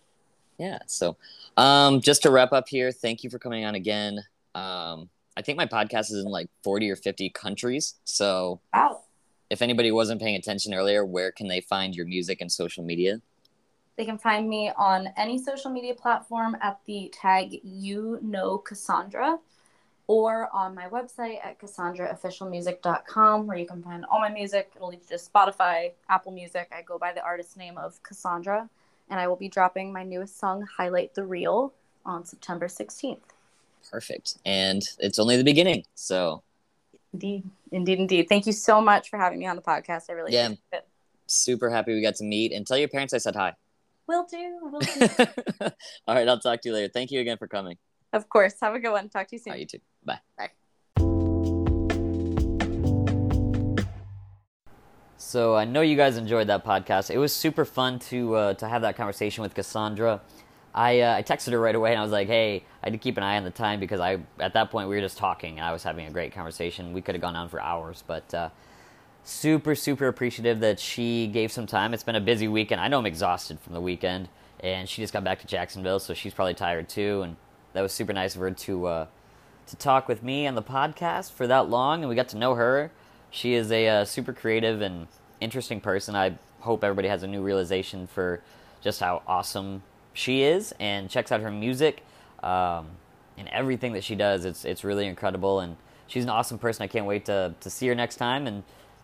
[0.57, 0.79] Yeah.
[0.85, 1.17] So,
[1.57, 4.19] um, just to wrap up here, thank you for coming on again.
[4.55, 7.95] Um, I think my podcast is in like 40 or 50 countries.
[8.05, 9.01] So, Wow.
[9.49, 13.19] if anybody wasn't paying attention earlier, where can they find your music and social media?
[13.95, 19.37] They can find me on any social media platform at the tag you know Cassandra
[20.07, 24.71] or on my website at cassandraofficialmusic.com where you can find all my music.
[24.75, 26.71] It'll lead you to Spotify, Apple Music.
[26.75, 28.67] I go by the artist name of Cassandra
[29.09, 31.73] and I will be dropping my newest song, Highlight the Real,
[32.05, 33.19] on September 16th.
[33.91, 34.37] Perfect.
[34.45, 35.85] And it's only the beginning.
[35.95, 36.41] So,
[37.13, 38.27] Indeed, indeed, indeed.
[38.27, 40.09] Thank you so much for having me on the podcast.
[40.09, 40.45] I really Yeah.
[40.47, 40.87] appreciate it.
[41.27, 43.53] super happy we got to meet and tell your parents I said hi.
[44.07, 44.59] Will do.
[44.61, 45.07] Will do.
[46.07, 46.27] All right.
[46.27, 46.89] I'll talk to you later.
[46.93, 47.77] Thank you again for coming.
[48.11, 48.55] of course.
[48.61, 49.09] Have a good one.
[49.09, 49.53] Talk to you soon.
[49.53, 49.79] Bye, you too.
[50.03, 50.19] Bye.
[50.37, 50.51] Bye.
[55.17, 57.09] So I know you guys enjoyed that podcast.
[57.09, 60.21] It was super fun to uh, to have that conversation with Cassandra.
[60.75, 62.99] I uh, I texted her right away and I was like, "Hey, I had to
[62.99, 65.57] keep an eye on the time because I at that point we were just talking
[65.59, 66.93] and I was having a great conversation.
[66.93, 68.49] We could have gone on for hours, but uh,
[69.23, 71.93] super super appreciative that she gave some time.
[71.93, 72.81] It's been a busy weekend.
[72.81, 76.13] I know I'm exhausted from the weekend, and she just got back to Jacksonville, so
[76.13, 77.21] she's probably tired too.
[77.21, 77.35] And
[77.73, 79.05] that was super nice of her to uh,
[79.67, 82.55] to talk with me on the podcast for that long, and we got to know
[82.55, 82.91] her.
[83.31, 85.07] She is a uh, super creative and
[85.41, 86.15] interesting person.
[86.15, 88.41] I hope everybody has a new realization for
[88.81, 92.03] just how awesome she is and checks out her music
[92.43, 92.87] um,
[93.37, 94.45] and everything that she does.
[94.45, 96.83] It's it's really incredible, and she's an awesome person.
[96.83, 98.63] I can't wait to to see her next time and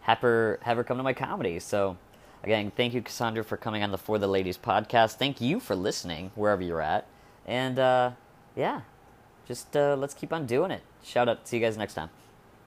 [0.10, 1.60] have her have her come to my comedy.
[1.60, 1.98] So.
[2.42, 5.16] Again, thank you, Cassandra, for coming on the For the Ladies podcast.
[5.16, 7.06] Thank you for listening wherever you're at.
[7.46, 8.12] And uh,
[8.56, 8.84] yeah,
[9.46, 10.82] just uh, let's keep on doing it.
[11.04, 11.46] Shout out.
[11.46, 12.10] See you guys next time.